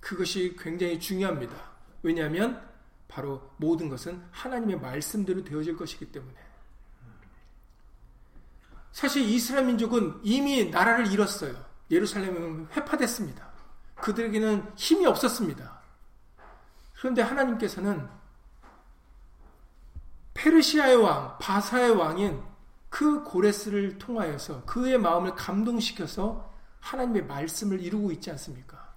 그것이 0.00 0.56
굉장히 0.58 1.00
중요합니다. 1.00 1.54
왜냐하면 2.02 2.66
바로 3.08 3.50
모든 3.56 3.88
것은 3.88 4.22
하나님의 4.30 4.80
말씀대로 4.80 5.42
되어질 5.42 5.76
것이기 5.76 6.12
때문에. 6.12 6.36
사실 8.92 9.22
이스라엘 9.22 9.66
민족은 9.66 10.20
이미 10.22 10.70
나라를 10.70 11.12
잃었어요. 11.12 11.64
예루살렘은 11.90 12.68
회파됐습니다. 12.72 13.48
그들에게는 13.96 14.72
힘이 14.76 15.06
없었습니다. 15.06 15.80
그런데 16.98 17.22
하나님께서는 17.22 18.08
페르시아의 20.38 20.96
왕, 20.96 21.36
바사의 21.40 21.90
왕인 21.90 22.40
그 22.88 23.24
고레스를 23.24 23.98
통하여서 23.98 24.64
그의 24.66 24.96
마음을 24.96 25.34
감동시켜서 25.34 26.54
하나님의 26.78 27.26
말씀을 27.26 27.80
이루고 27.80 28.12
있지 28.12 28.30
않습니까? 28.30 28.94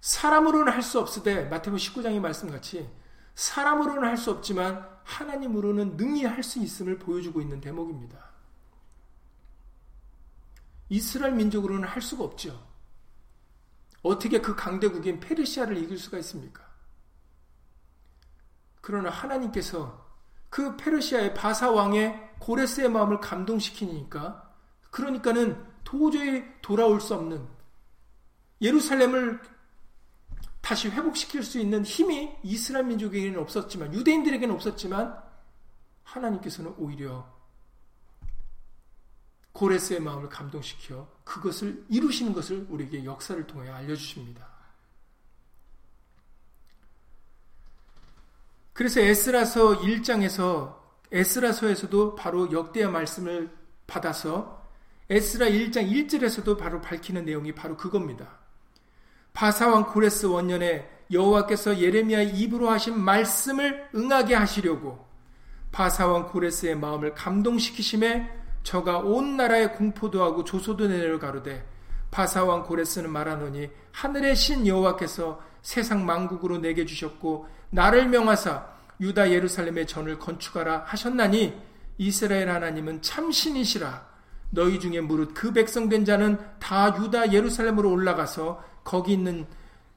사람으로는 0.00 0.72
할 0.72 0.82
수 0.82 0.98
없으되 0.98 1.44
마태복음 1.44 1.78
19장의 1.78 2.18
말씀같이 2.18 2.90
사람으로는 3.36 4.08
할 4.08 4.16
수 4.16 4.32
없지만 4.32 4.84
하나님으로는 5.04 5.96
능히 5.96 6.24
할 6.24 6.42
수 6.42 6.58
있음을 6.58 6.98
보여주고 6.98 7.40
있는 7.40 7.60
대목입니다. 7.60 8.18
이스라엘 10.88 11.34
민족으로는 11.34 11.86
할 11.86 12.02
수가 12.02 12.24
없죠. 12.24 12.66
어떻게 14.02 14.40
그 14.40 14.56
강대국인 14.56 15.20
페르시아를 15.20 15.76
이길 15.76 15.96
수가 15.98 16.18
있습니까? 16.18 16.67
그러나 18.80 19.10
하나님께서 19.10 20.06
그 20.50 20.76
페르시아의 20.76 21.34
바사 21.34 21.70
왕의 21.70 22.30
고레스의 22.38 22.88
마음을 22.90 23.20
감동시키니까 23.20 24.50
그러니까는 24.90 25.64
도저히 25.84 26.44
돌아올 26.62 27.00
수 27.00 27.14
없는 27.14 27.46
예루살렘을 28.60 29.40
다시 30.60 30.88
회복시킬 30.88 31.42
수 31.42 31.58
있는 31.58 31.84
힘이 31.84 32.30
이스라엘 32.42 32.86
민족에게는 32.86 33.38
없었지만 33.40 33.94
유대인들에게는 33.94 34.54
없었지만 34.54 35.22
하나님께서는 36.04 36.74
오히려 36.78 37.26
고레스의 39.52 40.00
마음을 40.00 40.28
감동시켜 40.28 41.08
그것을 41.24 41.84
이루시는 41.88 42.32
것을 42.32 42.66
우리에게 42.70 43.04
역사를 43.04 43.44
통해 43.46 43.70
알려주십니다. 43.70 44.57
그래서 48.78 49.00
에스라서 49.00 49.80
1장에서 49.80 50.76
에스라서에서도 51.10 52.14
바로 52.14 52.52
역대의 52.52 52.88
말씀을 52.88 53.50
받아서 53.88 54.62
에스라 55.10 55.46
1장 55.46 55.90
1절에서도 55.90 56.56
바로 56.56 56.80
밝히는 56.80 57.24
내용이 57.24 57.56
바로 57.56 57.76
그겁니다. 57.76 58.38
바사왕 59.32 59.86
고레스 59.86 60.26
원년에 60.26 60.88
여호와께서 61.10 61.80
예레미야 61.80 62.22
입으로 62.22 62.70
하신 62.70 63.00
말씀을 63.00 63.88
응하게 63.96 64.36
하시려고 64.36 65.04
바사왕 65.72 66.28
고레스의 66.28 66.76
마음을 66.76 67.16
감동시키심에 67.16 68.30
저가 68.62 68.98
온 68.98 69.36
나라에 69.36 69.70
공포도 69.70 70.22
하고 70.22 70.44
조소도 70.44 70.86
내려 70.86 71.18
가로되 71.18 71.66
바사왕 72.12 72.62
고레스는 72.62 73.10
말하노니 73.10 73.70
하늘의 73.90 74.36
신 74.36 74.68
여호와께서 74.68 75.42
세상 75.62 76.06
만국으로 76.06 76.58
내게 76.58 76.86
주셨고 76.86 77.57
나를 77.70 78.08
명하사 78.08 78.66
유다 79.00 79.30
예루살렘의 79.30 79.86
전을 79.86 80.18
건축하라 80.18 80.84
하셨나니 80.86 81.54
이스라엘 81.98 82.48
하나님은 82.48 83.02
참신이시라 83.02 84.08
너희 84.50 84.80
중에 84.80 85.00
무릇 85.00 85.34
그 85.34 85.52
백성 85.52 85.88
된 85.88 86.04
자는 86.04 86.38
다 86.58 86.96
유다 86.98 87.32
예루살렘으로 87.32 87.90
올라가서 87.90 88.64
거기 88.84 89.12
있는 89.12 89.46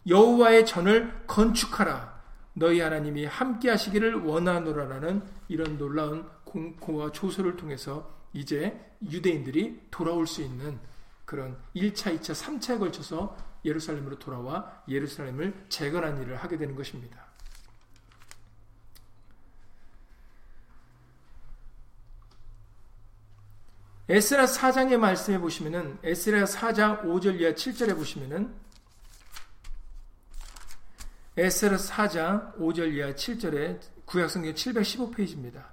여호와의 0.07 0.65
전을 0.65 1.25
건축하라. 1.27 2.21
너희 2.53 2.81
하나님이 2.81 3.25
함께 3.25 3.69
하시기를 3.69 4.15
원하노라라는 4.15 5.21
이런 5.47 5.77
놀라운 5.77 6.27
공고와 6.43 7.11
조소를 7.11 7.55
통해서 7.55 8.11
이제 8.33 8.93
유대인들이 9.09 9.87
돌아올 9.89 10.27
수 10.27 10.41
있는 10.41 10.79
그런 11.23 11.57
1차, 11.75 12.19
2차, 12.19 12.33
3차에 12.59 12.79
걸쳐서 12.79 13.37
예루살렘으로 13.63 14.19
돌아와 14.19 14.83
예루살렘을 14.89 15.65
재건한 15.69 16.21
일을 16.21 16.35
하게 16.35 16.57
되는 16.57 16.75
것입니다. 16.75 17.30
에스라 24.11 24.43
4장의 24.43 24.97
말씀해 24.97 25.39
보시면은 25.39 25.97
에스라 26.03 26.43
4장 26.43 27.01
5절 27.05 27.39
이하 27.39 27.53
7절에 27.53 27.95
보시면은 27.95 28.53
에스라 31.37 31.77
4장 31.77 32.57
5절 32.57 32.93
이하 32.93 33.13
7절에 33.13 33.79
구약성경 34.03 34.53
715페이지입니다. 34.53 35.63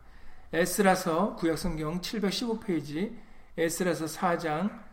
에스라서 0.53 1.35
구약성경 1.35 2.01
715페이지 2.01 3.17
에스라서 3.57 4.05
4장 4.05 4.85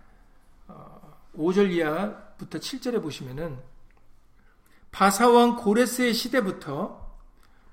5절 1.37 1.59
어, 1.59 1.69
이하부터 1.69 2.57
7절에 2.57 2.99
보시면은 2.99 3.59
바사왕 4.89 5.57
고레스의 5.57 6.15
시대부터 6.15 7.15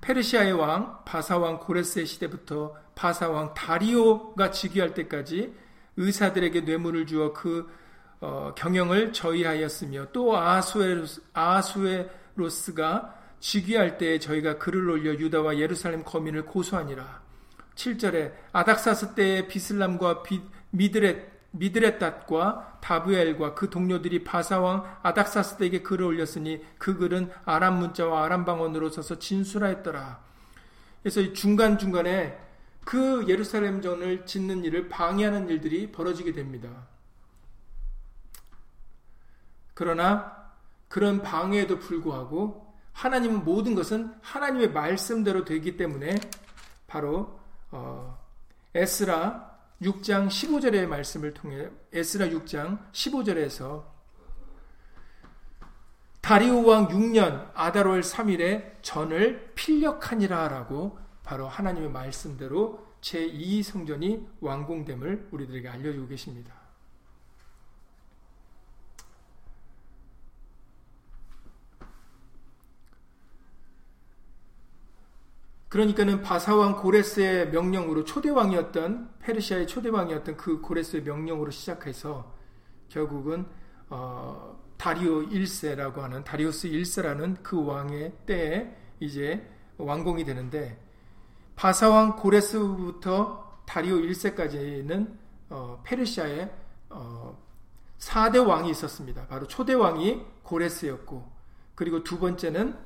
페르시아의 0.01 0.51
왕 0.51 1.03
바사왕 1.03 1.61
고레스의 1.61 2.05
시대부터 2.05 2.82
바사왕 2.95 3.53
다리오가 3.53 4.51
즉위할 4.51 4.93
때까지 4.93 5.53
의사들에게 5.97 6.61
뇌물을 6.61 7.05
주어 7.05 7.33
그 7.33 7.69
어, 8.19 8.53
경영을 8.55 9.11
저희하였으며 9.11 10.07
또 10.13 10.37
아수에 10.37 11.03
아수에로스가 11.33 13.19
즉위할 13.39 13.97
때 13.97 14.17
저희가 14.19 14.57
글을 14.57 14.89
올려 14.89 15.11
유다와 15.11 15.57
예루살렘 15.57 16.03
거민을 16.03 16.45
고소하니라. 16.45 17.21
7절에 17.75 18.31
아닥사스 18.53 19.15
때의 19.15 19.47
비슬람과 19.49 20.23
비, 20.23 20.41
미드렛 20.69 21.33
미드렛닷과 21.51 22.79
다브엘과 22.81 23.53
그 23.53 23.69
동료들이 23.69 24.23
바사왕 24.23 24.99
아닥사스 25.03 25.57
때에게 25.57 25.81
글을 25.83 26.05
올렸으니 26.05 26.61
그 26.77 26.97
글은 26.97 27.29
아람 27.45 27.77
문자와 27.77 28.23
아람 28.23 28.45
방언으로 28.45 28.89
써서 28.89 29.19
진술하였더라. 29.19 30.23
그래서 31.01 31.33
중간중간에 31.33 32.39
그 32.85 33.25
예루살렘전을 33.27 34.25
짓는 34.25 34.63
일을 34.63 34.89
방해하는 34.89 35.49
일들이 35.49 35.91
벌어지게 35.91 36.33
됩니다. 36.33 36.87
그러나 39.73 40.51
그런 40.87 41.21
방해에도 41.21 41.79
불구하고 41.79 42.73
하나님은 42.91 43.43
모든 43.43 43.73
것은 43.73 44.13
하나님의 44.21 44.71
말씀대로 44.71 45.45
되기 45.45 45.77
때문에 45.77 46.15
바로 46.87 47.39
어, 47.71 48.19
에스라 48.75 49.51
6장 49.81 50.27
15절의 50.27 50.85
말씀을 50.85 51.33
통해 51.33 51.69
에스라 51.91 52.27
6장 52.27 52.91
15절에서 52.91 53.83
다리오 56.21 56.65
왕 56.65 56.87
6년 56.87 57.51
아다롤 57.53 58.01
3일에 58.01 58.81
전을 58.81 59.51
필력하니라라고 59.55 61.02
바로 61.23 61.47
하나님의 61.47 61.89
말씀대로 61.89 62.85
제2 63.01 63.63
성전이 63.63 64.27
완공됨을 64.41 65.29
우리들에게 65.31 65.67
알려주고 65.67 66.07
계십니다. 66.07 66.63
그러니까는 75.69 76.21
바사왕 76.21 76.75
고레스의 76.75 77.49
명령으로 77.49 78.03
초대왕이었던 78.03 79.15
페르시아의 79.19 79.65
초대왕이었던 79.65 80.37
그 80.37 80.61
고레스의 80.61 81.01
명령으로 81.01 81.49
시작해서 81.49 82.31
결국은 82.89 83.47
어, 83.89 84.63
다리오 84.77 85.23
1세라고 85.29 85.95
하는 85.97 86.23
다리오스 86.23 86.69
1세라는 86.69 87.41
그 87.41 87.65
왕의 87.65 88.13
때에 88.27 88.75
이제 88.99 89.49
완공이 89.77 90.25
되는데 90.25 90.79
바사왕 91.55 92.17
고레스부터 92.17 93.61
다리오 93.65 93.97
1세까지는 93.97 95.17
어, 95.49 95.81
페르시아의 95.83 96.51
어, 96.89 97.37
4대 97.99 98.45
왕이 98.45 98.69
있었습니다. 98.71 99.27
바로 99.27 99.47
초대 99.47 99.73
왕이 99.73 100.21
고레스였고 100.43 101.31
그리고 101.75 102.03
두 102.03 102.19
번째는 102.19 102.77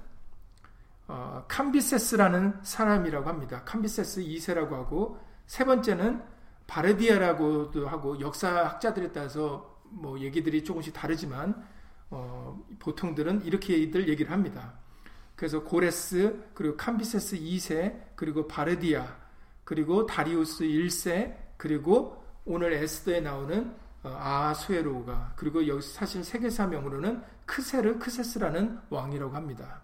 어, 1.08 1.46
캄비세스라는 1.48 2.60
사람이라고 2.64 3.28
합니다. 3.28 3.64
캄비세스 3.64 4.22
2세라고 4.22 4.72
하고 4.72 5.20
세 5.46 5.64
번째는 5.64 6.22
바르디아라고도 6.68 7.88
하고 7.88 8.20
역사학자들에 8.20 9.14
따라서 9.14 9.78
뭐 9.86 10.20
얘기들이 10.20 10.64
조금씩 10.64 10.94
다르지만 10.94 11.66
어, 12.10 12.62
보통들은 12.80 13.46
이렇게들 13.46 14.10
얘기를 14.10 14.32
합니다. 14.32 14.74
그래서 15.38 15.64
고레스 15.64 16.50
그리고 16.56 16.76
캄비세스 16.76 17.38
2세 17.38 18.16
그리고 18.16 18.48
바르디아 18.48 19.16
그리고 19.64 20.06
다리우스 20.06 20.66
1세 20.66 21.38
그리고 21.58 22.24
오늘 22.44 22.74
에스더에 22.74 23.22
나오는 23.22 23.74
어, 24.04 24.18
아수에로가 24.20 25.34
그리고 25.36 25.66
여기 25.68 25.82
사실 25.82 26.24
세계사명으로는 26.24 27.22
크세르 27.46 28.00
크세스라는 28.00 28.80
왕이라고 28.90 29.36
합니다. 29.36 29.82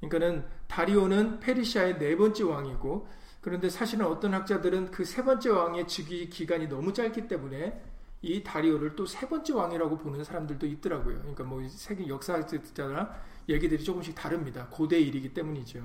그러니까는 0.00 0.44
다리오는 0.66 1.40
페르시아의 1.40 1.98
네 1.98 2.16
번째 2.16 2.44
왕이고 2.44 3.08
그런데 3.40 3.70
사실은 3.70 4.06
어떤 4.06 4.34
학자들은 4.34 4.90
그 4.90 5.04
세 5.04 5.22
번째 5.22 5.50
왕의 5.50 5.86
즉위 5.86 6.28
기간이 6.28 6.68
너무 6.68 6.92
짧기 6.92 7.28
때문에 7.28 7.80
이 8.24 8.42
다리오를 8.42 8.96
또 8.96 9.04
세 9.06 9.28
번째 9.28 9.52
왕이라고 9.52 9.98
보는 9.98 10.24
사람들도 10.24 10.66
있더라고요. 10.66 11.18
그러니까 11.18 11.44
뭐 11.44 11.62
세계 11.68 12.08
역사학자나 12.08 13.14
얘기들이 13.48 13.84
조금씩 13.84 14.14
다릅니다. 14.14 14.66
고대 14.70 14.98
일이기 14.98 15.34
때문이죠. 15.34 15.80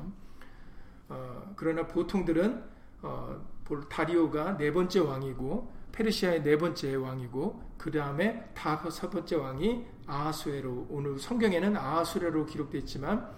어, 1.09 1.53
그러나 1.55 1.85
보통들은 1.85 2.63
어, 3.01 3.45
다리오가 3.89 4.57
네 4.57 4.71
번째 4.71 4.99
왕이고 4.99 5.71
페르시아의 5.91 6.43
네 6.43 6.57
번째 6.57 6.95
왕이고 6.95 7.61
그 7.77 7.91
다음에 7.91 8.49
다섯 8.53 9.09
번째 9.09 9.35
왕이 9.35 9.85
아하수에로 10.07 10.87
오늘 10.89 11.19
성경에는 11.19 11.75
아하수에로 11.75 12.45
기록되어 12.45 12.79
있지만 12.81 13.29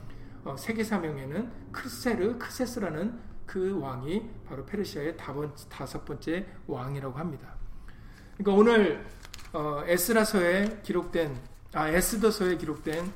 어, 0.43 0.55
세계사명에는 0.57 1.71
크세르, 1.71 2.37
크세스라는 2.37 3.19
그 3.45 3.79
왕이 3.79 4.29
바로 4.45 4.65
페르시아의 4.65 5.17
다섯 5.17 6.05
번째 6.05 6.47
왕이라고 6.67 7.17
합니다. 7.17 7.60
그러니까 8.43 8.53
오늘 8.53 9.05
어, 9.53 9.83
에스라서에 9.85 10.79
기록된 10.81 11.37
아 11.73 11.89
에스더서에 11.89 12.57
기록된 12.57 13.11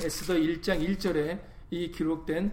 에스더 0.00 0.34
1장 0.34 0.80
1절에 0.80 1.40
이 1.70 1.90
기록된 1.90 2.50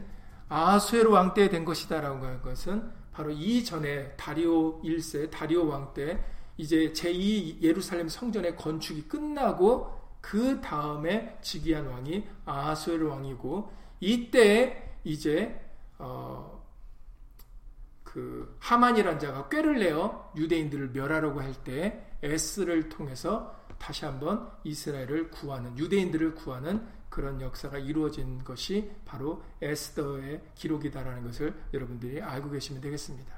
아수에로 0.49 1.11
왕 1.11 1.33
때 1.33 1.49
된 1.49 1.63
것이다라고 1.63 2.25
하는 2.25 2.41
것은 2.41 2.91
바로 3.13 3.31
이전에 3.31 4.11
다리오 4.17 4.81
1세 4.81 5.31
다리오 5.31 5.65
왕 5.67 5.93
때 5.93 6.19
이제 6.57 6.91
제2 6.91 7.61
예루살렘 7.61 8.09
성전의 8.09 8.57
건축이 8.57 9.03
끝나고 9.03 9.89
그 10.19 10.59
다음에 10.59 11.37
즉위한 11.41 11.87
왕이 11.87 12.27
아하수엘 12.45 13.03
왕이고 13.03 13.71
이때 14.01 14.91
이제 15.05 15.57
어, 15.99 16.56
그 18.17 18.57
하만이란 18.61 19.19
자가 19.19 19.47
꾀를 19.47 19.77
내어 19.77 20.31
유대인들을 20.35 20.89
멸하려고 20.89 21.39
할 21.39 21.53
때 21.63 22.03
에스를 22.23 22.89
통해서 22.89 23.55
다시 23.77 24.05
한번 24.05 24.51
이스라엘을 24.63 25.29
구하는 25.29 25.77
유대인들을 25.77 26.33
구하는 26.33 26.83
그런 27.09 27.39
역사가 27.41 27.77
이루어진 27.77 28.43
것이 28.43 28.91
바로 29.05 29.43
에스더의 29.61 30.41
기록이다라는 30.55 31.25
것을 31.25 31.53
여러분들이 31.75 32.19
알고 32.19 32.49
계시면 32.49 32.81
되겠습니다. 32.81 33.35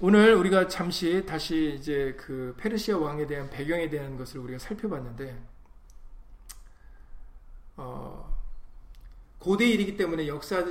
오늘 0.00 0.34
우리가 0.34 0.66
잠시 0.66 1.24
다시 1.24 1.76
이제 1.78 2.16
그 2.18 2.56
페르시아 2.58 2.98
왕에 2.98 3.28
대한 3.28 3.48
배경에 3.50 3.88
대한 3.88 4.16
것을 4.16 4.40
우리가 4.40 4.58
살펴봤는데 4.58 5.40
어, 7.76 8.34
고대 9.44 9.68
일이기 9.68 9.98
때문에 9.98 10.26
역사 10.26 10.64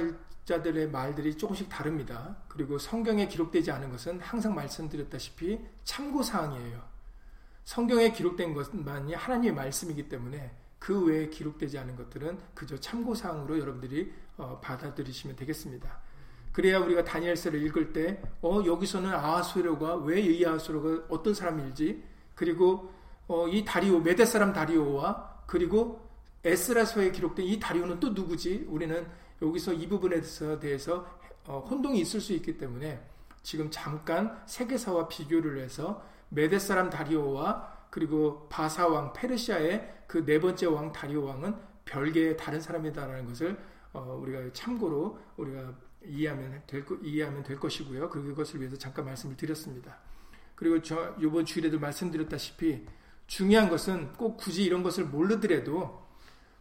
자들의 0.45 0.89
말들이 0.89 1.37
조금씩 1.37 1.69
다릅니다. 1.69 2.35
그리고 2.47 2.77
성경에 2.77 3.27
기록되지 3.27 3.71
않은 3.71 3.91
것은 3.91 4.19
항상 4.19 4.53
말씀드렸다시피 4.55 5.59
참고 5.83 6.21
사항이에요. 6.21 6.81
성경에 7.63 8.11
기록된 8.11 8.53
것만이 8.53 9.13
하나님의 9.13 9.53
말씀이기 9.53 10.09
때문에 10.09 10.51
그 10.79 11.05
외에 11.05 11.29
기록되지 11.29 11.77
않은 11.79 11.95
것들은 11.95 12.37
그저 12.53 12.77
참고 12.77 13.15
사항으로 13.15 13.57
여러분들이 13.57 14.11
어, 14.35 14.59
받아들이시면 14.61 15.37
되겠습니다. 15.37 15.97
그래야 16.51 16.79
우리가 16.79 17.03
다니엘서를 17.03 17.63
읽을 17.67 17.93
때, 17.93 18.21
어, 18.41 18.61
여기서는 18.65 19.09
아하수로가 19.11 19.95
왜 19.97 20.21
이 20.21 20.45
아하수로가 20.45 21.05
어떤 21.09 21.33
사람일지, 21.33 22.03
그리고 22.35 22.91
어, 23.27 23.47
이 23.47 23.63
다리오, 23.63 23.99
메데 23.99 24.25
사람 24.25 24.51
다리오와 24.51 25.43
그리고 25.47 26.07
에스라서에 26.43 27.11
기록된 27.11 27.45
이 27.45 27.59
다리오는 27.59 27.99
또 28.01 28.09
누구지? 28.09 28.65
우리는 28.67 29.07
여기서 29.41 29.73
이 29.73 29.87
부분에 29.87 30.21
대해서 30.59 31.07
어, 31.45 31.59
혼동이 31.59 31.99
있을 31.99 32.21
수 32.21 32.33
있기 32.33 32.57
때문에 32.57 33.01
지금 33.41 33.69
잠깐 33.69 34.41
세계사와 34.45 35.07
비교를 35.07 35.59
해서 35.59 36.03
메데 36.29 36.59
사람 36.59 36.89
다리오와 36.89 37.87
그리고 37.89 38.47
바사 38.49 38.87
왕 38.87 39.13
페르시아의 39.13 39.93
그 40.07 40.25
네 40.25 40.39
번째 40.39 40.67
왕 40.67 40.91
다리오 40.91 41.23
왕은 41.23 41.55
별개의 41.85 42.37
다른 42.37 42.61
사람이다라는 42.61 43.25
것을 43.25 43.59
어, 43.93 44.17
우리가 44.21 44.53
참고로 44.53 45.19
우리가 45.37 45.73
이해하면 46.05 46.61
될, 46.67 46.85
이해하면 47.01 47.43
될 47.43 47.59
것이고요. 47.59 48.09
그것을 48.09 48.59
위해서 48.59 48.77
잠깐 48.77 49.05
말씀을 49.05 49.35
드렸습니다. 49.35 49.97
그리고 50.55 50.81
저 50.81 51.15
이번 51.19 51.45
주일에도 51.45 51.79
말씀드렸다시피 51.79 52.85
중요한 53.25 53.69
것은 53.69 54.13
꼭 54.13 54.37
굳이 54.37 54.63
이런 54.63 54.83
것을 54.83 55.05
모르더라도 55.05 56.05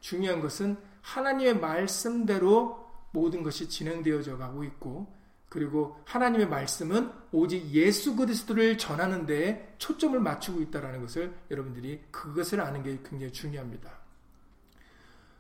중요한 0.00 0.40
것은 0.40 0.78
하나님의 1.02 1.58
말씀대로 1.58 2.82
모든 3.12 3.42
것이 3.42 3.68
진행되어져 3.68 4.38
가고 4.38 4.64
있고 4.64 5.12
그리고 5.48 6.00
하나님의 6.06 6.48
말씀은 6.48 7.12
오직 7.30 7.66
예수 7.72 8.16
그리스도를 8.16 8.78
전하는 8.78 9.26
데에 9.26 9.74
초점을 9.76 10.18
맞추고 10.18 10.62
있다는 10.62 11.02
것을 11.02 11.34
여러분들이 11.50 12.00
그것을 12.10 12.62
아는 12.62 12.82
게 12.82 12.98
굉장히 13.04 13.32
중요합니다. 13.32 13.90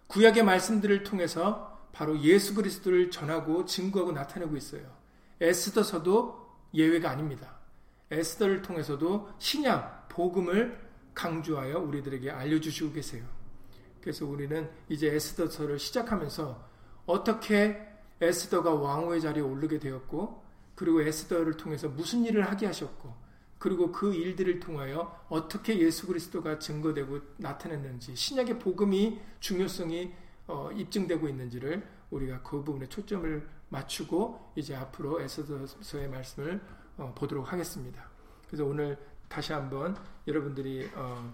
구약의 0.08 0.44
말씀들을 0.44 1.04
통해서 1.04 1.88
바로 1.92 2.20
예수 2.20 2.54
그리스도를 2.54 3.10
전하고 3.10 3.64
증거하고 3.64 4.12
나타내고 4.12 4.54
있어요. 4.56 4.82
에스더서도 5.40 6.46
예외가 6.74 7.08
아닙니다. 7.10 7.56
에스더를 8.10 8.60
통해서도 8.60 9.30
신약 9.38 10.10
복음을 10.10 10.78
강조하여 11.14 11.78
우리들에게 11.78 12.30
알려 12.30 12.60
주시고 12.60 12.92
계세요. 12.92 13.24
그래서 14.02 14.26
우리는 14.26 14.68
이제 14.88 15.14
에스더서를 15.14 15.78
시작하면서 15.78 16.68
어떻게 17.06 17.88
에스더가 18.20 18.74
왕후의 18.74 19.20
자리에 19.20 19.42
오르게 19.42 19.78
되었고 19.78 20.42
그리고 20.74 21.02
에스더를 21.02 21.56
통해서 21.56 21.88
무슨 21.88 22.24
일을 22.24 22.46
하게 22.46 22.66
하셨고 22.66 23.14
그리고 23.58 23.92
그 23.92 24.12
일들을 24.12 24.58
통하여 24.58 25.24
어떻게 25.28 25.78
예수 25.78 26.08
그리스도가 26.08 26.58
증거되고 26.58 27.20
나타냈는지 27.36 28.16
신약의 28.16 28.58
복음이 28.58 29.20
중요성이 29.38 30.12
어, 30.48 30.70
입증되고 30.72 31.28
있는지를 31.28 31.86
우리가 32.10 32.42
그 32.42 32.62
부분에 32.64 32.88
초점을 32.88 33.48
맞추고 33.68 34.52
이제 34.56 34.74
앞으로 34.74 35.20
에스더서의 35.20 36.08
말씀을 36.08 36.60
어, 36.96 37.14
보도록 37.16 37.52
하겠습니다. 37.52 38.04
그래서 38.48 38.64
오늘 38.64 38.98
다시 39.28 39.52
한번 39.52 39.96
여러분들이 40.26 40.90
어, 40.94 41.32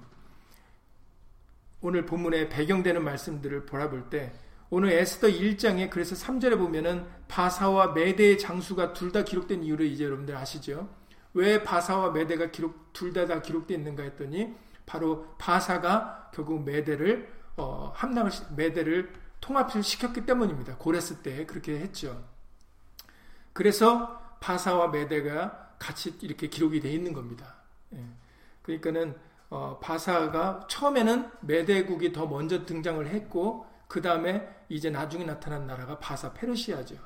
오늘 1.80 2.06
본문에 2.06 2.48
배경되는 2.48 3.02
말씀들을 3.02 3.66
돌아볼 3.66 4.10
때 4.10 4.32
오늘 4.70 4.92
에스더 4.92 5.28
1장에 5.28 5.88
그래서 5.90 6.14
3절에 6.14 6.58
보면은 6.58 7.06
바사와 7.28 7.92
메대의 7.92 8.38
장수가 8.38 8.92
둘 8.92 9.12
다 9.12 9.24
기록된 9.24 9.62
이유를 9.62 9.86
이제 9.86 10.04
여러분들 10.04 10.36
아시죠? 10.36 10.88
왜 11.34 11.62
바사와 11.62 12.10
메대가 12.10 12.50
기록 12.50 12.92
둘다다 12.92 13.42
기록되어 13.42 13.76
있는가 13.76 14.02
했더니 14.02 14.54
바로 14.86 15.34
바사가 15.38 16.30
결국 16.34 16.64
메대를 16.64 17.32
어, 17.56 17.92
함락을 17.94 18.30
메대를 18.56 19.12
통합을 19.40 19.82
시켰기 19.82 20.26
때문입니다. 20.26 20.76
고레스 20.76 21.22
때 21.22 21.46
그렇게 21.46 21.78
했죠. 21.78 22.24
그래서 23.52 24.36
바사와 24.40 24.88
메대가 24.88 25.74
같이 25.78 26.16
이렇게 26.22 26.48
기록이 26.48 26.80
되어 26.80 26.92
있는 26.92 27.12
겁니다. 27.12 27.56
예. 27.94 28.04
그러니까는 28.62 29.14
어, 29.50 29.78
바사가 29.80 30.66
처음에는 30.68 31.30
메대국이 31.40 32.12
더 32.12 32.26
먼저 32.26 32.64
등장을 32.66 33.06
했고 33.06 33.66
그 33.86 34.02
다음에 34.02 34.46
이제 34.68 34.90
나중에 34.90 35.24
나타난 35.24 35.66
나라가 35.66 35.98
바사 35.98 36.32
페르시아죠. 36.34 36.96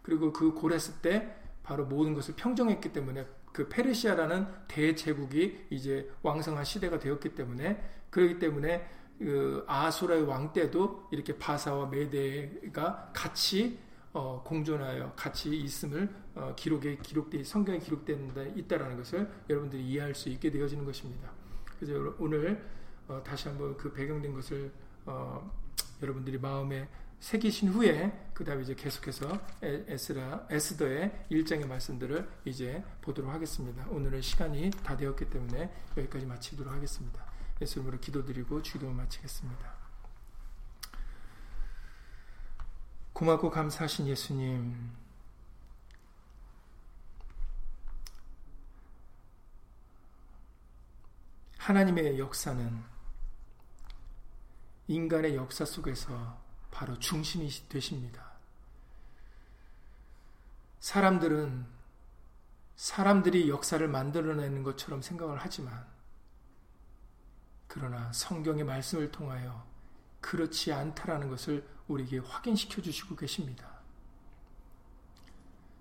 그리고 0.00 0.32
그 0.32 0.52
고레스 0.52 0.94
때 1.00 1.36
바로 1.62 1.84
모든 1.84 2.14
것을 2.14 2.34
평정했기 2.34 2.92
때문에 2.92 3.24
그 3.52 3.68
페르시아라는 3.68 4.46
대제국이 4.66 5.66
이제 5.70 6.10
왕성한 6.22 6.64
시대가 6.64 6.98
되었기 6.98 7.34
때문에 7.34 7.82
그렇기 8.10 8.38
때문에 8.38 8.88
그 9.18 9.64
아수라의 9.68 10.22
왕 10.22 10.52
때도 10.52 11.08
이렇게 11.12 11.38
바사와 11.38 11.86
메대가 11.86 13.10
같이 13.14 13.78
어, 14.14 14.42
공존하여 14.44 15.12
같이 15.14 15.56
있음을 15.56 16.08
어, 16.34 16.54
기록에 16.56 16.96
기록돼 16.96 17.44
성경에 17.44 17.78
기록된 17.78 18.34
데 18.34 18.52
있다라는 18.56 18.96
것을 18.96 19.30
여러분들이 19.48 19.82
이해할 19.84 20.14
수 20.14 20.28
있게 20.28 20.50
되어지는 20.50 20.84
것입니다. 20.84 21.30
그래서 21.82 22.14
오늘 22.20 22.64
어, 23.08 23.20
다시 23.24 23.48
한번 23.48 23.76
그 23.76 23.92
배경된 23.92 24.32
것을 24.32 24.72
어, 25.04 25.50
여러분들이 26.00 26.38
마음에 26.38 26.88
새기신 27.18 27.70
후에 27.70 28.30
그 28.32 28.44
다음에 28.44 28.62
이제 28.62 28.76
계속해서 28.76 29.40
에스라 29.62 30.46
에스더의 30.48 31.26
일장의 31.28 31.66
말씀들을 31.66 32.28
이제 32.44 32.84
보도록 33.00 33.32
하겠습니다. 33.32 33.84
오늘은 33.90 34.22
시간이 34.22 34.70
다 34.84 34.96
되었기 34.96 35.28
때문에 35.28 35.72
여기까지 35.96 36.24
마치도록 36.24 36.72
하겠습니다. 36.72 37.24
예수님으로 37.60 37.98
기도드리고 37.98 38.62
주기도 38.62 38.88
마치겠습니다. 38.90 39.72
고맙고 43.12 43.50
감사하신 43.50 44.06
예수님. 44.06 45.01
하나님의 51.62 52.18
역사는 52.18 52.82
인간의 54.88 55.36
역사 55.36 55.64
속에서 55.64 56.42
바로 56.72 56.98
중심이 56.98 57.48
되십니다. 57.68 58.32
사람들은 60.80 61.64
사람들이 62.74 63.48
역사를 63.48 63.86
만들어내는 63.86 64.64
것처럼 64.64 65.02
생각을 65.02 65.38
하지만 65.38 65.86
그러나 67.68 68.12
성경의 68.12 68.64
말씀을 68.64 69.12
통하여 69.12 69.64
그렇지 70.20 70.72
않다라는 70.72 71.28
것을 71.28 71.64
우리에게 71.86 72.18
확인시켜 72.18 72.82
주시고 72.82 73.14
계십니다. 73.14 73.70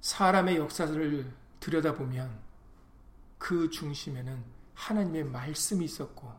사람의 0.02 0.58
역사를 0.58 1.34
들여다보면 1.60 2.40
그 3.40 3.72
중심에는 3.72 4.61
하나님의 4.82 5.26
말씀이 5.26 5.86
있었고 5.86 6.32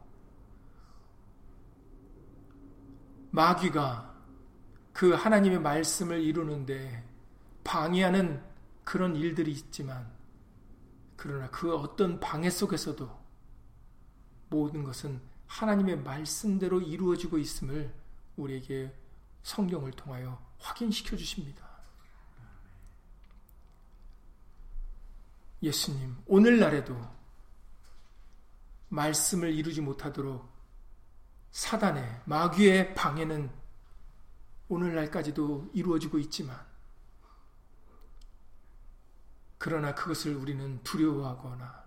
마귀가 3.31 4.13
그 4.93 5.13
하나님의 5.13 5.61
말씀을 5.61 6.21
이루는데 6.21 7.09
방해하는 7.63 8.43
그런 8.85 9.15
일들이 9.15 9.53
있지만 9.53 10.11
그러나 11.17 11.49
그 11.51 11.75
어떤 11.77 12.19
방해 12.19 12.51
속에서도 12.51 13.23
모든 14.51 14.83
것은 14.83 15.21
하나님의 15.47 16.01
말씀대로 16.03 16.81
이루어지고 16.81 17.39
있음을 17.39 17.95
우리에게 18.37 18.93
성경을 19.45 19.93
통하여 19.93 20.43
확인시켜 20.59 21.17
주십니다. 21.17 21.65
예수님, 25.63 26.17
오늘날에도 26.27 27.22
말씀을 28.93 29.55
이루지 29.55 29.81
못하도록 29.81 30.47
사단의 31.51 32.23
마귀의 32.27 32.95
방해는 32.95 33.51
오늘날까지도 34.69 35.71
이루어지고 35.73 36.19
있지만 36.19 36.59
그러나 39.57 39.95
그것을 39.95 40.35
우리는 40.35 40.83
두려워하거나 40.83 41.83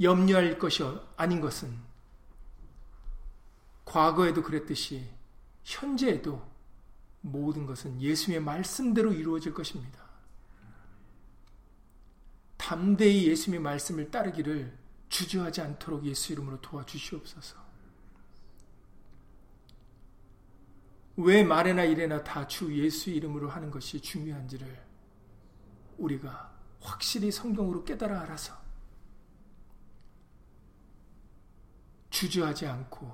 염려할 0.00 0.58
것이 0.58 0.84
아닌 1.16 1.40
것은 1.40 1.76
과거에도 3.84 4.42
그랬듯이 4.42 5.10
현재에도 5.64 6.48
모든 7.20 7.66
것은 7.66 8.00
예수의 8.00 8.40
말씀대로 8.40 9.12
이루어질 9.12 9.52
것입니다. 9.52 9.99
담대히 12.60 13.26
예수님의 13.28 13.60
말씀을 13.62 14.10
따르기를 14.10 14.78
주저하지 15.08 15.62
않도록 15.62 16.04
예수 16.04 16.34
이름으로 16.34 16.60
도와주시옵소서. 16.60 17.56
왜 21.16 21.42
말에나 21.42 21.84
이래나 21.84 22.22
다 22.22 22.46
주 22.46 22.72
예수 22.78 23.08
이름으로 23.10 23.48
하는 23.48 23.70
것이 23.70 24.00
중요한지를 24.00 24.84
우리가 25.96 26.54
확실히 26.80 27.30
성경으로 27.30 27.84
깨달아 27.84 28.20
알아서 28.22 28.54
주저하지 32.10 32.66
않고 32.66 33.10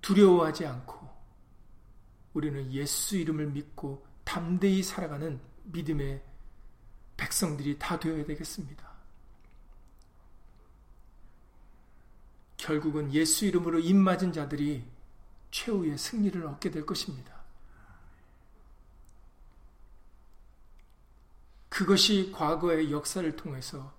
두려워하지 0.00 0.66
않고 0.66 1.08
우리는 2.34 2.72
예수 2.72 3.16
이름을 3.16 3.48
믿고 3.48 4.06
담대히 4.24 4.82
살아가는 4.84 5.40
믿음의 5.64 6.29
백성들이 7.20 7.78
다 7.78 8.00
되어야 8.00 8.24
되겠습니다. 8.24 8.88
결국은 12.56 13.12
예수 13.12 13.44
이름으로 13.44 13.78
입맞은 13.78 14.32
자들이 14.32 14.82
최후의 15.50 15.98
승리를 15.98 16.42
얻게 16.46 16.70
될 16.70 16.86
것입니다. 16.86 17.38
그것이 21.68 22.32
과거의 22.32 22.90
역사를 22.90 23.36
통해서 23.36 23.94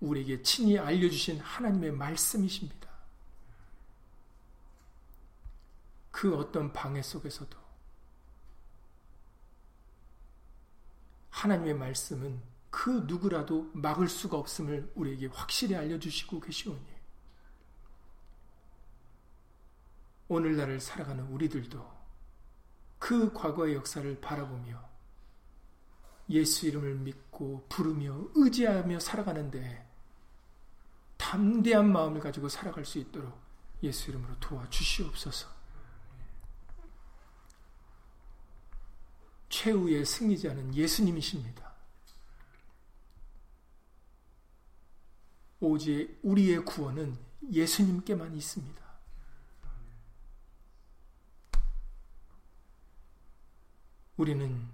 우리에게 0.00 0.42
친히 0.42 0.78
알려주신 0.78 1.40
하나님의 1.40 1.92
말씀이십니다. 1.92 2.88
그 6.10 6.36
어떤 6.36 6.72
방해 6.72 7.02
속에서도 7.02 7.58
하나님의 11.30 11.74
말씀은 11.74 12.53
그 12.76 13.04
누구라도 13.06 13.70
막을 13.72 14.08
수가 14.08 14.36
없음을 14.36 14.90
우리에게 14.96 15.28
확실히 15.28 15.76
알려주시고 15.76 16.40
계시오니 16.40 16.84
오늘날을 20.26 20.80
살아가는 20.80 21.24
우리들도 21.28 21.94
그 22.98 23.32
과거의 23.32 23.76
역사를 23.76 24.20
바라보며 24.20 24.82
예수 26.30 26.66
이름을 26.66 26.96
믿고 26.96 27.64
부르며 27.68 28.18
의지하며 28.34 28.98
살아가는데 28.98 29.88
담대한 31.16 31.92
마음을 31.92 32.20
가지고 32.20 32.48
살아갈 32.48 32.84
수 32.84 32.98
있도록 32.98 33.38
예수 33.84 34.10
이름으로 34.10 34.34
도와주시옵소서. 34.40 35.48
최후의 39.48 40.04
승리자는 40.04 40.74
예수님이십니다. 40.74 41.63
오직 45.66 46.18
우리의 46.22 46.64
구원은 46.64 47.16
예수님께만 47.50 48.34
있습니다. 48.34 48.84
우리는 54.16 54.68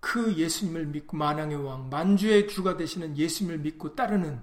그 0.00 0.34
예수님을 0.36 0.86
믿고 0.86 1.16
만왕의 1.16 1.56
왕, 1.64 1.88
만주의 1.88 2.48
주가 2.48 2.76
되시는 2.76 3.16
예수님을 3.16 3.58
믿고 3.58 3.94
따르는 3.94 4.40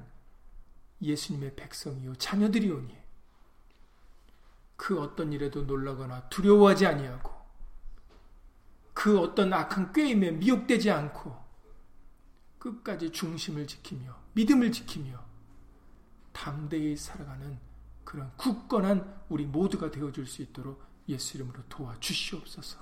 예수님의 1.02 1.56
백성이요 1.56 2.16
자녀들이오니 2.16 2.96
그 4.76 5.00
어떤 5.00 5.32
일에도 5.32 5.64
놀라거나 5.64 6.30
두려워하지 6.30 6.86
아니하고 6.86 7.32
그 8.94 9.20
어떤 9.20 9.54
악한 9.54 9.94
꾀임에 9.94 10.32
미혹되지 10.32 10.92
않고 10.92 11.36
끝까지 12.60 13.12
중심을 13.12 13.68
지키며 13.68 14.16
믿음을 14.34 14.72
지키며 14.72 15.24
담대히 16.36 16.98
살아가는 16.98 17.58
그런 18.04 18.30
굳건한 18.36 19.24
우리 19.30 19.46
모두가 19.46 19.90
되어줄 19.90 20.28
수 20.28 20.42
있도록 20.42 20.84
예수 21.08 21.38
이름으로 21.38 21.64
도와주시옵소서. 21.70 22.78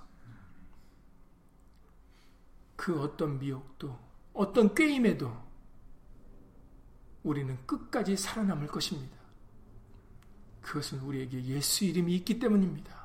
그 2.75 2.99
어떤 2.99 3.37
미혹도 3.37 3.97
어떤 4.33 4.73
꾀임에도 4.73 5.31
우리는 7.21 7.55
끝까지 7.67 8.17
살아남을 8.17 8.67
것입니다. 8.67 9.15
그것은 10.61 10.99
우리에게 11.01 11.43
예수 11.45 11.85
이름이 11.85 12.15
있기 12.15 12.39
때문입니다. 12.39 13.03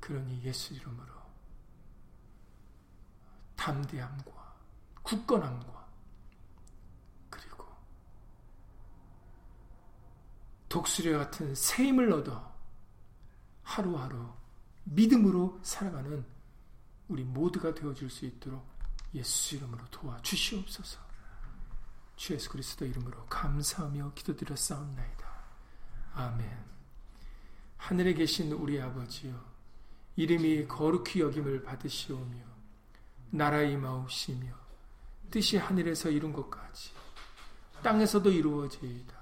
그러니 0.00 0.42
예수 0.42 0.72
이름으로 0.74 1.12
담대함과 3.56 4.56
굳건함과 5.02 5.88
그리고 7.30 7.64
독수리 10.72 11.12
같은 11.12 11.54
새 11.54 11.84
힘을 11.84 12.10
얻어 12.10 12.50
하루하루 13.62 14.26
믿음으로 14.84 15.60
살아가는 15.62 16.24
우리 17.08 17.24
모두가 17.24 17.74
되어줄 17.74 18.08
수 18.08 18.24
있도록 18.24 18.66
예수 19.14 19.56
이름으로 19.56 19.84
도와주시옵소서. 19.90 20.98
주 22.16 22.32
예수 22.32 22.48
그리스도 22.48 22.86
이름으로 22.86 23.26
감사하며 23.26 24.12
기도드렸사옵나이다. 24.14 25.26
아멘. 26.14 26.64
하늘에 27.76 28.14
계신 28.14 28.50
우리 28.52 28.80
아버지여, 28.80 29.34
이름이 30.16 30.68
거룩히 30.68 31.20
여김을 31.20 31.64
받으시오며, 31.64 32.38
나라의 33.28 33.76
마옵시며, 33.76 34.54
뜻이 35.30 35.58
하늘에서 35.58 36.08
이룬 36.08 36.32
것 36.32 36.48
같이, 36.48 36.92
땅에서도 37.82 38.30
이루어지이다. 38.30 39.21